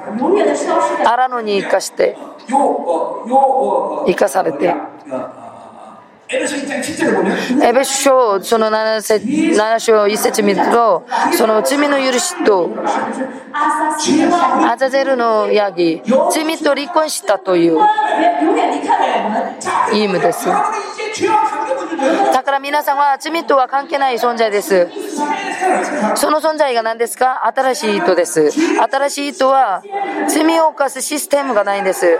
[1.05, 2.17] 荒野に生かして、
[2.47, 4.73] 生かされて。
[6.29, 6.39] エ
[7.73, 8.97] ベス書その 7,
[9.55, 12.69] 7章1節見るとその罪の許しと
[13.53, 16.01] アザゼルのヤギ
[16.31, 17.79] 罪と離婚したという
[19.93, 20.47] 意味です。
[22.33, 24.87] だから皆さんは罪とは関係ない存在です。
[26.15, 27.47] その存在が何ですか？
[27.47, 28.51] 新しい糸です。
[28.51, 29.81] 新しい糸は
[30.27, 32.19] 罪を犯すシステムがないんです。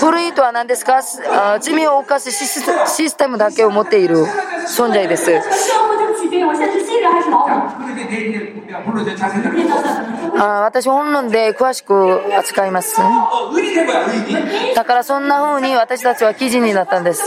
[0.00, 1.02] 古い糸は何ですか？
[1.60, 2.46] 罪を犯すシ
[3.08, 4.24] ステムだけを持っている
[4.66, 5.30] 存在です。
[10.40, 12.96] あ私本論で詳しく扱います。
[14.74, 17.26] だからそんな風に私たちは記事になったんです。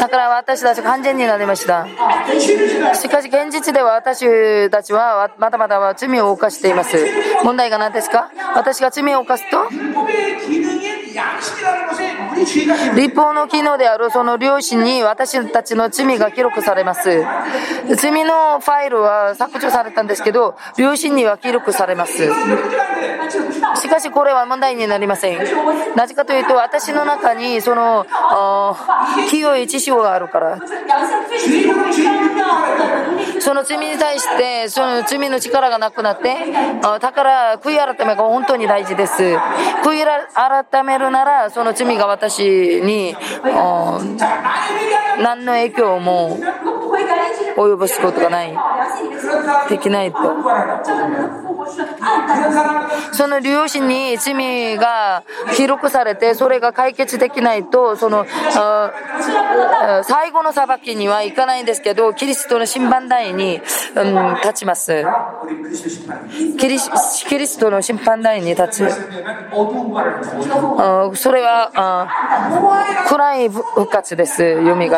[0.00, 1.86] だから私たち完全になりました。
[2.94, 6.96] しかし現実では私たちはまだまだ罪を犯しています。
[7.44, 8.30] 問題が何ですか？
[8.56, 9.58] 私が罪を犯すと？
[12.96, 17.24] 立法の機能であるその両親に私たちの罪が記録されます。
[17.96, 22.30] 罪のファイルは削除されたんですけど、両親には記録されます。
[23.80, 25.38] しかしこれは問題になりません。
[25.96, 28.06] なぜかというと、私の中にその、
[29.30, 30.58] 清い知識があるから。
[33.40, 36.36] その罪に対して、その罪の力がなくなって、
[36.80, 39.22] だから悔い改めが本当に大事です。
[39.84, 40.04] 悔い
[40.34, 43.16] 改めるなら、その罪が私に、
[45.18, 46.38] 何の影響も
[47.56, 48.56] 及ぼすことがない。
[49.68, 50.18] できないと。
[53.12, 55.22] その両親に罪が
[55.54, 58.26] 記録されて、それが解決できないと、その、
[60.04, 63.60] 最後の裁きにはいかないんですけど、キリストの審判台に、
[63.94, 65.04] うん、立ちます。
[66.58, 66.78] キリ
[67.28, 68.90] キリストの審判台に立つ。
[71.14, 72.08] それは、
[73.08, 74.92] 暗い復活です、蘇る。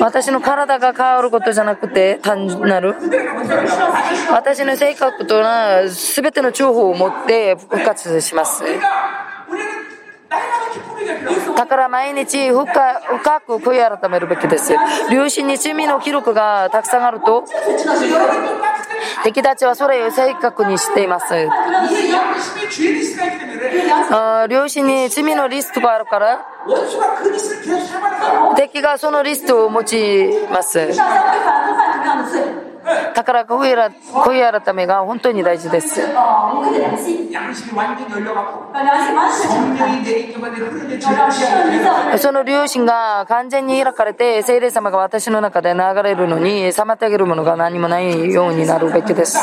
[0.00, 2.96] 私の体が変わることじゃなくて単なる？
[4.32, 8.64] 私の性格とは全ての情報を持って復活します。
[11.60, 14.72] だから毎日深深く悔い改めるべきです。
[15.12, 17.44] 両親に罪の記録がたくさんあると、
[19.24, 21.34] 敵たちはそれを正確にしています。
[24.48, 26.46] 両親に罪のリストがあるから、
[28.56, 30.88] 敵がそのリストを持ちます。
[33.14, 36.00] だから悔い改めが本当に大事です。
[42.18, 49.38] その両親が完全に開かれて、聖霊様が私の中で流れるのに、妨げるものが何もないようになるべきです。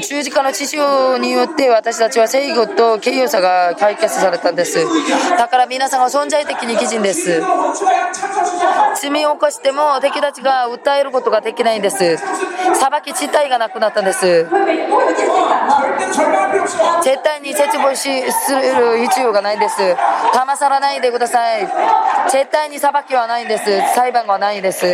[0.00, 4.80] 十字架の知潮によって私たちは正義と敬与さが解決されたんです。
[5.36, 7.42] だから皆さんは存在的に基人です。
[9.00, 12.16] 罪を犯しても敵たちが訴えることができないんです。
[12.18, 14.46] 裁き自体がなくなったんです。
[17.02, 19.96] 絶対に絶望しする必要がないんです。
[20.34, 21.68] 騙さらないでください。
[22.30, 23.64] 絶対に裁きはないんです。
[23.94, 24.86] 裁判はないんです。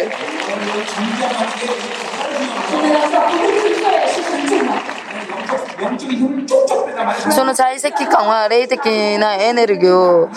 [7.30, 8.86] その在籍感は霊的
[9.18, 10.30] なエネルギーを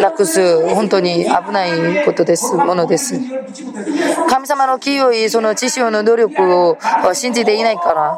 [0.00, 3.18] なくす本当に危ないことです、ものです。
[4.28, 6.78] 神様の清いその知識の努力を
[7.14, 8.16] 信じていないから。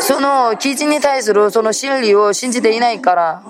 [0.00, 3.42] その記事に対するその真理を信じていないから。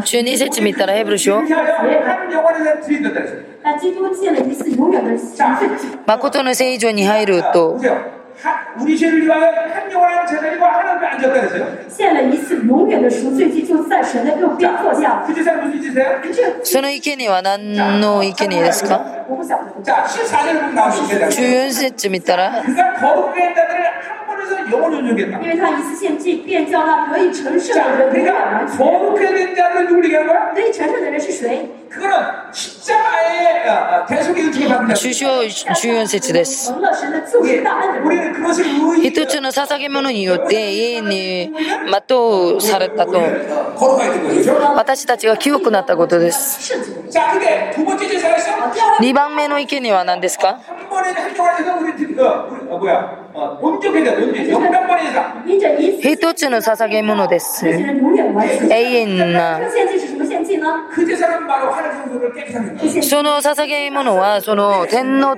[0.00, 1.40] 12節見たらヘブル書
[6.05, 7.79] 誠の聖女に入ると、
[8.77, 15.23] 우리죄를위하여한영원한제사장과하나님앞에앉았다 그랬어요献了一次永远的赎罪祭，就在神的右边坐下。
[15.25, 16.19] 그제사무슨짓이세요
[16.63, 19.05] その生贄は何の生贄ですか
[19.83, 25.15] 자14절보면나오죠14節見たら그가거룩의자들을한번에서영원히因
[25.47, 28.77] 为他一次献祭，便叫那得以成圣的人永远完全。
[28.77, 31.69] 거룩의자들은누구얘기하는거야得以成圣的人是谁？
[34.94, 36.72] 重要14節です。
[39.02, 41.52] 一つの捧げ物によって家に
[41.90, 43.20] にとうされたと、
[44.76, 46.72] 私たちが清くなったことです。
[49.00, 50.60] 2番目の意見には何ですか
[56.02, 57.66] 一つの捧げ物です。
[57.68, 57.78] 永
[58.70, 59.60] 遠な。
[63.02, 65.36] その捧げ物は、その天の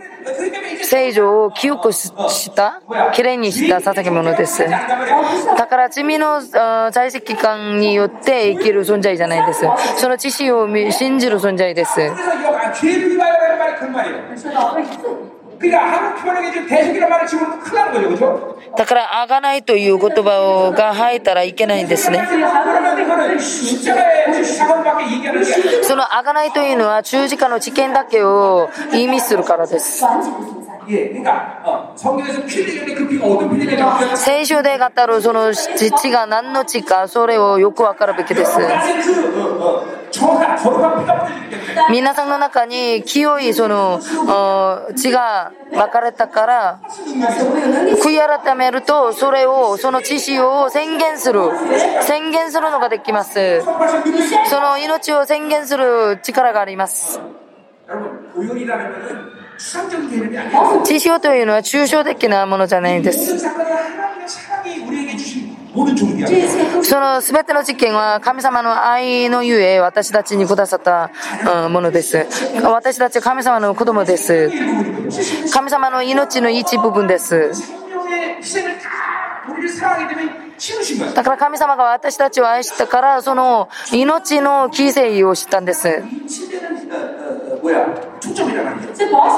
[0.83, 2.11] 聖女を清くし
[2.55, 2.81] た、
[3.13, 4.65] きれいにした捧げ物です。
[4.67, 6.41] だから罪の
[6.91, 9.67] 在籍感によって生きる存在じゃないです。
[9.97, 12.01] その知識を信じる存在です。
[18.77, 22.19] だから、あがないという言葉が入ったらいけないんですね。
[25.83, 30.05] そのあがないというのは十字架の知見だけを意味するからです。
[34.17, 38.59] 聖書で語るその血が何の血か、それをよくわかるべきです。
[41.91, 44.01] 皆さんの中に清いその
[44.95, 46.81] 血がまかれたから、
[48.03, 51.41] 悔い改めると、それを、その知識を宣言する。
[52.03, 53.63] 宣言するのができます。
[53.63, 57.21] その命を宣言する力があります。
[60.85, 63.39] 知識というのは抽象的なものじゃないんです。
[66.83, 71.11] その全ての実験は神様の愛のゆえ私たちにくださった
[71.71, 72.27] ものです。
[72.63, 74.51] 私たちは神様の子供です。
[75.53, 77.53] 神様の命の一部分です。
[81.15, 86.03] だから神様が私たちを愛したから、その命の犠牲をしたんです。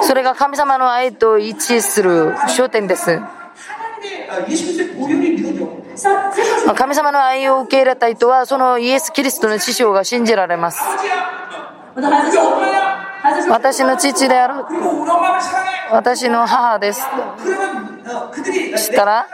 [0.03, 3.21] それが神様の愛と一致する焦点です。
[6.75, 10.81] 神様の愛を受け入れた人は、そのイエス・キリストの師匠が信じられます。
[13.49, 14.55] 私の父である。
[15.91, 17.01] 私の母です。
[18.77, 19.27] したら、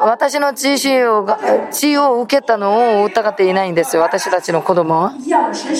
[0.00, 1.26] 私の知識を
[1.70, 4.02] 血を受けたのを疑っていないんですよ。
[4.02, 5.14] 私たちの子供は。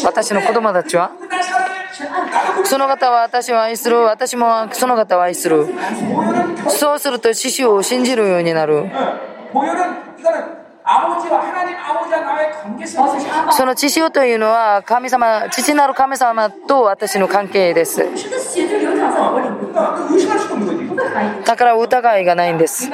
[0.05, 1.11] 私の子供たちは。
[2.65, 3.99] その方は私を愛する。
[4.03, 5.67] 私もその方を愛する。
[6.69, 8.89] そうすると師匠を信じるようになる。
[13.53, 18.05] その父親というのは神様、父なる神様と私の関係です。
[21.45, 22.91] だから疑いがないんです。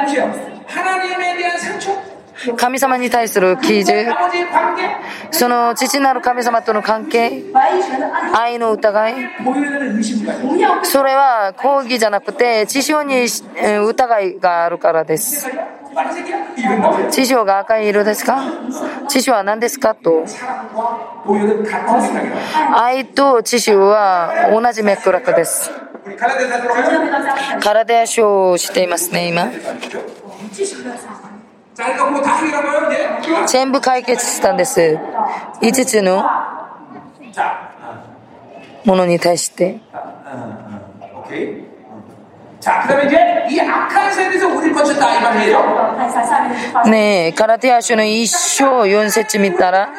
[2.56, 3.92] 神様に対する記事、
[5.32, 7.42] その父なる神様との関係、
[8.32, 9.14] 愛の疑い、
[10.84, 13.26] それは抗議じゃなくて、知性に
[13.88, 15.50] 疑いがあるからです。
[17.10, 18.42] 知性が赤い色ですか？
[19.08, 19.94] 知性は何ですか？
[19.94, 20.24] と。
[22.74, 25.70] 愛と知性は同じ脈絡です。
[27.62, 29.50] 体書をしていますね、今。
[33.46, 34.98] 全部解決したんです。
[35.60, 36.24] 5つの
[38.84, 39.80] ものに対して。
[46.90, 49.90] ねえ、カラティア書の一章4節見たら、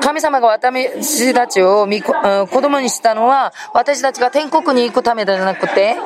[0.00, 5.96] 神様が私たちを子供にしたのは、私たちが天国に行くためではなくて、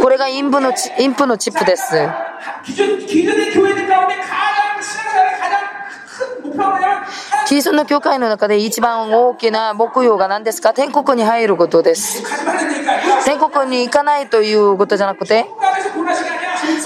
[0.00, 1.94] これがインプのインプのチップです。
[7.46, 10.72] キリストの教会の中で一番大きな目標が何ですか？
[10.74, 12.22] 天国に入ることです。
[13.24, 15.46] 天国に行かないということじゃなくて、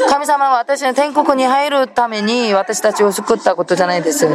[0.09, 4.29] 神様は私の天国に入るために私たちを救ったことじゃないです。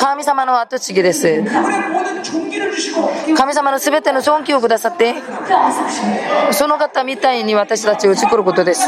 [0.00, 1.42] 神様の後継ぎです。
[3.35, 5.15] 神様の全ての尊敬をくださって、
[6.51, 8.87] その方みたいに私たちを作ることです。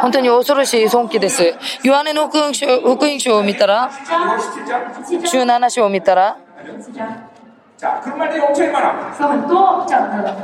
[0.00, 1.54] 本当に恐ろしい尊敬です。
[1.82, 6.36] ヨハネの福音書福音書を見たら、17章を見たら、
[7.80, 9.10] 자, 그런 말들이 엄청 많아.
[9.16, 10.36] 很多这样的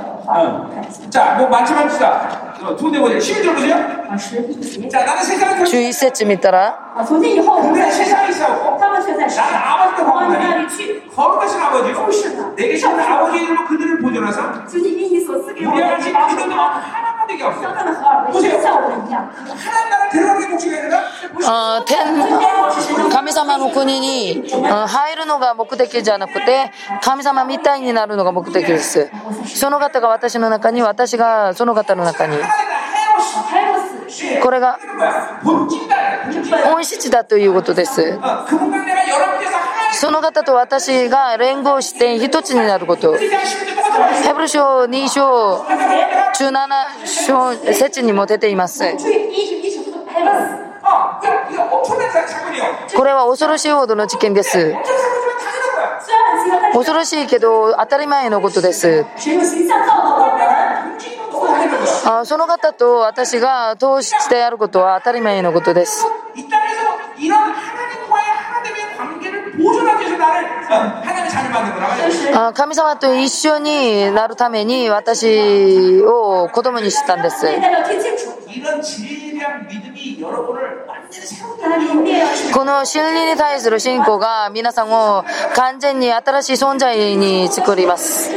[1.10, 2.55] 자, 뭐 많지만 봅시다.
[2.78, 3.18] 두대 보세요.
[3.18, 4.89] 11절 보세요.
[4.89, 12.55] 자, 나는 세상을 11節見たら、 근데 세상에 있어고 나는 아버지께 거룩하니 거룩하신 아버지요.
[12.56, 17.60] 내게 주신 아버지의 이름으로 그들을 보존하사 우리같이 그들도 하나만 되게 없어.
[18.32, 18.59] 보세요.
[18.59, 19.10] 하나님
[19.90, 21.01] 나라 데려가는 게 목적이 아니라
[21.48, 26.70] あ天神様の国に入るのが目的じゃなくて
[27.02, 29.10] 神様みたいになるのが目的です
[29.47, 32.36] その方が私の中に私がその方の中に
[34.43, 34.78] これが
[36.64, 38.18] 本質だということです
[39.91, 48.84] その方と私が連合して一つになることヘブル書2章17章節にも出ています
[52.95, 54.76] これは恐ろしいほどの事件です。
[56.73, 59.05] 恐ろしいけど当たり前のことです。
[62.05, 66.05] あその方と私が投資してやることは当たり前のことです。
[72.53, 77.45] 神様と一緒になるために私を子供にしたんです。
[82.53, 85.26] この真理に対する信仰が皆さんを
[85.56, 88.31] 完全に新しい存在に作ります。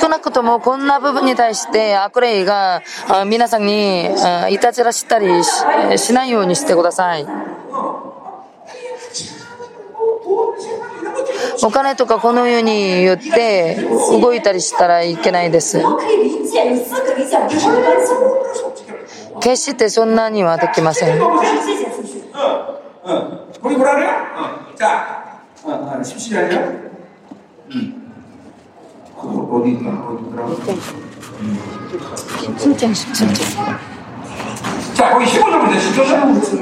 [0.00, 2.82] 少なくともこんな部分に対して悪霊が
[3.26, 4.10] 皆さんに
[4.50, 5.42] いたずらしたり
[5.96, 7.26] しないようにしてください。
[11.62, 13.76] お金とかこのように言って
[14.20, 15.80] 動いたりしたらいけないです。
[19.40, 21.18] 決してそんなにはできません。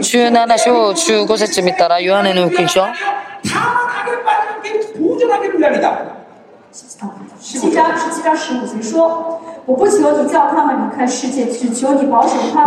[0.00, 2.82] 17章15節見たらヨハネの福音書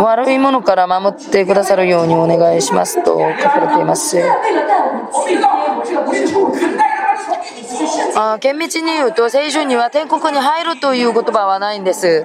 [0.04, 4.16] 悪いものから守ってくださるようにお願いしますと書かれています。
[8.16, 12.24] あ厳密に言うと聖書には天国に入るという言葉はないんです。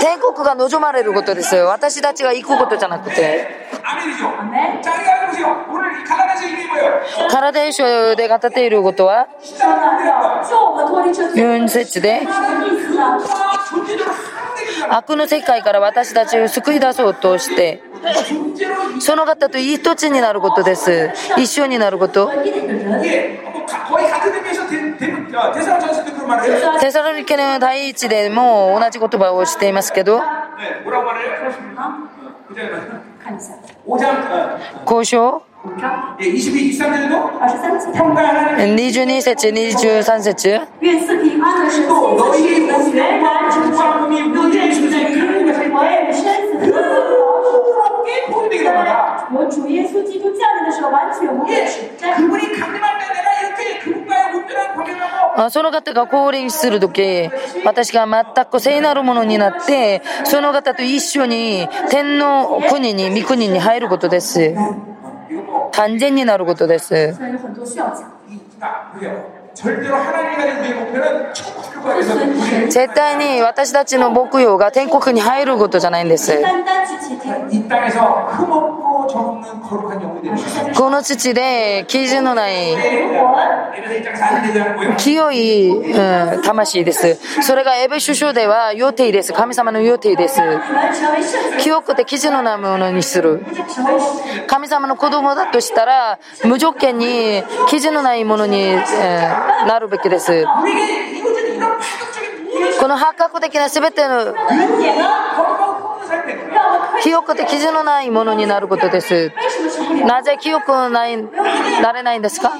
[0.00, 1.56] 天国が望まれることです。
[1.56, 3.68] 私たちが行くことじゃなくて。
[7.30, 9.28] 体書で語っていることは
[11.34, 12.20] ？4節で？
[14.88, 17.82] 悪の世界から私たちを救い出そうとして
[19.00, 21.10] その方と一つになることです。
[21.36, 22.30] 一緒になること。
[26.80, 30.20] テサロニケの第一でも同じ言葉をしていますけど
[34.86, 35.49] 交渉 예,
[38.56, 40.60] 22節、23節。
[55.36, 57.30] 我，その方が降臨する時
[57.64, 64.54] 私が全く聖なるものになってその方と一緒に天皇国に御国に入ることです。
[65.29, 67.13] 이거 뭐 完全になることです。
[67.13, 69.23] 虽然有很多需要讲， 이, 아, 그래요.
[69.53, 76.33] 절대로 하나님이 가진 우리의 목표는 천국을 위해서 우리 絶対に私たちの目標が天国に入ることじゃないんです。
[80.74, 82.76] この土で基準のない
[84.98, 87.18] 清い、うん、魂です。
[87.42, 89.32] それがエベ首相では予定です。
[89.32, 90.40] 神様の予定です。
[91.60, 93.44] 清くて基準のないものにする。
[94.46, 98.80] 神様の子供だとしたら無条件に基準のないものに、え、
[99.66, 100.44] なるべきです。
[102.78, 104.34] この発覚的な全ての
[107.02, 109.32] 記憶って基準のないものになることです。
[110.06, 112.52] なぜ記憶ない、なれないんですか？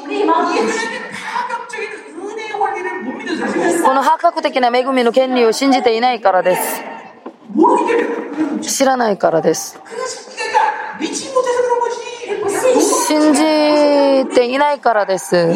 [3.85, 6.83] この破格的な恵みの権利を信じていないからです。
[8.63, 9.81] 知らないからです。
[13.09, 13.41] 信じ
[14.35, 15.49] ていないからです。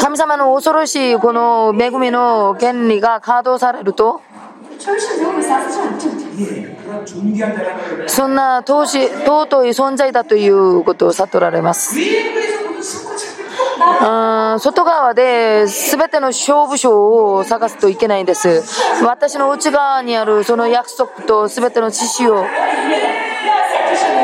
[0.00, 4.20] 神様の恐ろしいこの恵みの権利が稼働されると
[8.06, 8.84] そんな尊
[9.66, 11.96] い存在だということを悟られます。
[14.00, 18.62] うん外側で全ての勝負賞を探すといけないんです。
[19.04, 22.44] 私の内側にあるその約束と全ての知識を。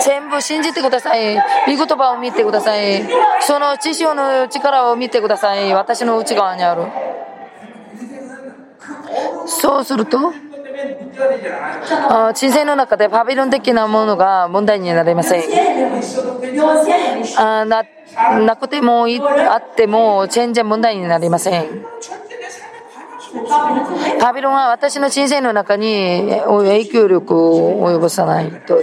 [0.05, 1.37] 全部信じてください。
[1.37, 3.03] 御言葉を見てください。
[3.41, 5.73] その知性の力を見てください。
[5.73, 6.83] 私の内側にある。
[9.47, 10.33] そうすると、
[12.35, 15.43] 人生の中でパビロン的なものが問題になりません。
[17.37, 17.85] あな
[18.57, 19.07] くても
[19.51, 21.85] あっても全然問題になりません。
[24.21, 28.83] パビロンは私の人生の中に影響力を及ぼさないと。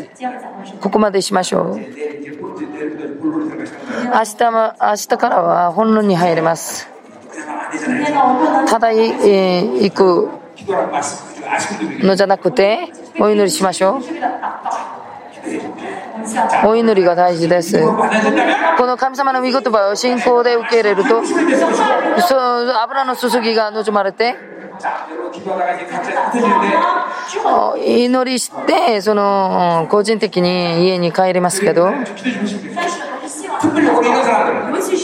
[0.81, 1.77] ここまでしましょう。
[1.77, 1.83] 明
[4.37, 6.89] 日も、明日からは本論に入れます。
[8.67, 10.29] ただ、え、行く
[12.01, 14.01] のじゃなくて、お祈りしましょう。
[16.65, 17.79] お祈りが大事です。
[18.77, 24.35] この神様の御言葉を信仰で受け入れると、そ油の注ぎが望まれて、
[27.85, 31.91] 祈りして、その、個人的に家に帰りますけど、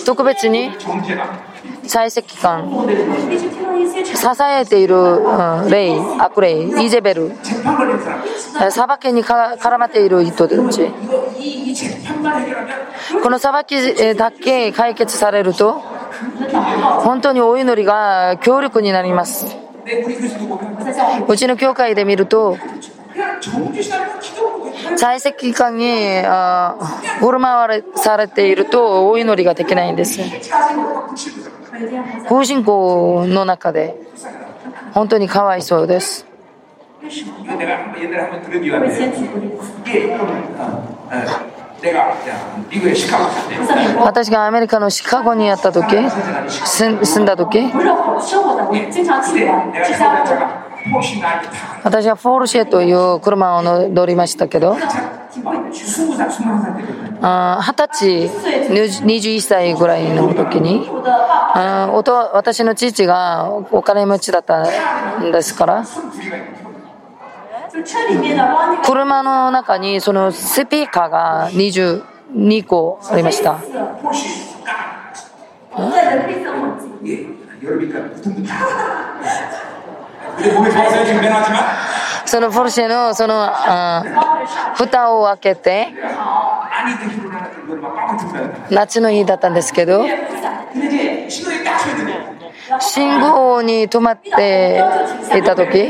[0.05, 0.71] 特別に、
[1.91, 2.71] 在石感、
[4.05, 7.31] 支えている、うん、霊、悪霊、イゼベル、
[8.69, 10.89] 裁きに絡まっている人たち。
[13.21, 15.83] この裁きだけ解決されると、
[17.01, 19.47] 本当にお祈りが強力になります。
[21.27, 22.57] うちの教会で見ると、
[24.95, 26.21] 在籍期間に
[27.19, 30.21] 振る舞わされているとお祈りができないんです。
[32.27, 33.95] 法人口の中で
[34.93, 36.25] 本当にかわいそうです。
[44.05, 45.95] 私がアメリカのシカゴにやった時
[46.63, 47.59] 住んだ時
[51.83, 54.75] 私はフォールシェという車を乗りましたけど
[57.21, 60.89] 二十歳、21歳ぐらいの時に、
[61.53, 61.87] あ
[62.33, 64.63] 私の父がお金持ちだった
[65.19, 65.85] んですから、
[68.83, 73.59] 車の中にそのスピーカーが22個ありました。
[82.25, 84.03] そのポルシェのそのあ
[84.75, 85.89] 蓋を開けて、
[88.69, 90.05] 夏の日だったんですけど
[92.79, 94.81] 信号に止まって
[95.37, 95.89] いた時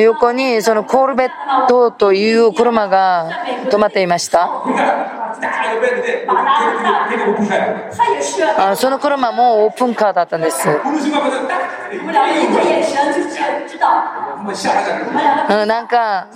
[0.00, 1.30] 横にそのコルベッ
[1.68, 3.28] トという車が
[3.70, 4.48] 止まっていました。
[8.56, 10.68] あその車もオープンカーだったんです。
[15.66, 16.28] なんか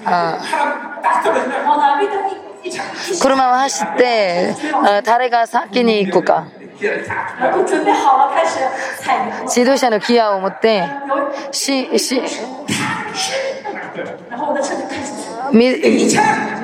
[3.20, 4.54] 車を走って
[5.04, 6.46] 誰が先に行くか。
[9.54, 10.82] 指導者のギアを持って
[11.52, 12.20] しし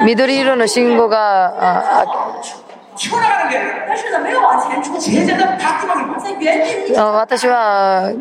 [0.05, 2.05] 緑色の信号が
[6.97, 8.13] 私は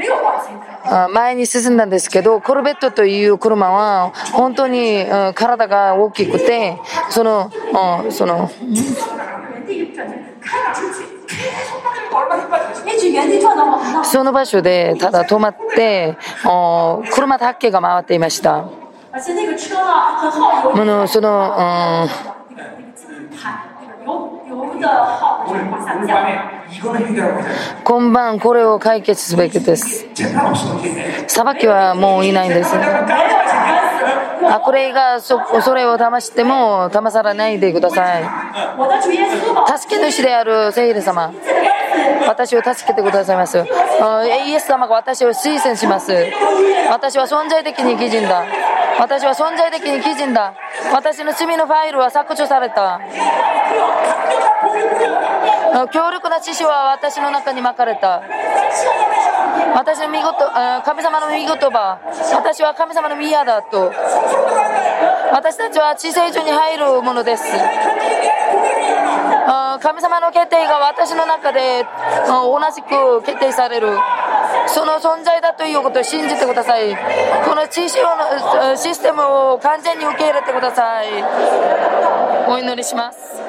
[1.13, 6.77] 前に進んだんですけど、コルベットという車は本当に体が大きくて、
[7.09, 7.51] その、
[8.11, 8.49] その、
[14.03, 16.17] その場所でただ止まって
[17.13, 18.69] 車だけが回っていました
[20.85, 22.07] のその、
[27.83, 30.05] 今晩これを解決すべきです
[31.27, 32.73] 裁きはもういないんです
[34.49, 38.23] 悪霊がそ恐れを騙しても騙されないでください
[39.79, 41.33] 助け主であるセイル様
[42.27, 43.57] 私を助けてくださいます。
[43.57, 43.61] イ
[44.51, 46.13] エス様が私を推薦します。
[46.89, 48.45] 私は存在的に義人だ。
[48.99, 50.53] 私は存在的に義人だ。
[50.93, 52.99] 私の罪のファイルは削除された。
[55.91, 58.21] 強力な知識は私の中に巻かれた。
[59.75, 60.33] 私の見事
[60.83, 61.99] 神様の見言葉
[62.33, 63.91] 私は神様の宮だと。
[65.31, 67.43] 私たちは知性所に入るものです。
[69.79, 71.85] 神様の決定が私の中で
[72.27, 73.97] 同じく決定される
[74.67, 76.95] その存在だということを信じてください
[77.45, 79.21] この知識のシステム
[79.53, 81.07] を完全に受け入れてください
[82.49, 83.46] お祈りします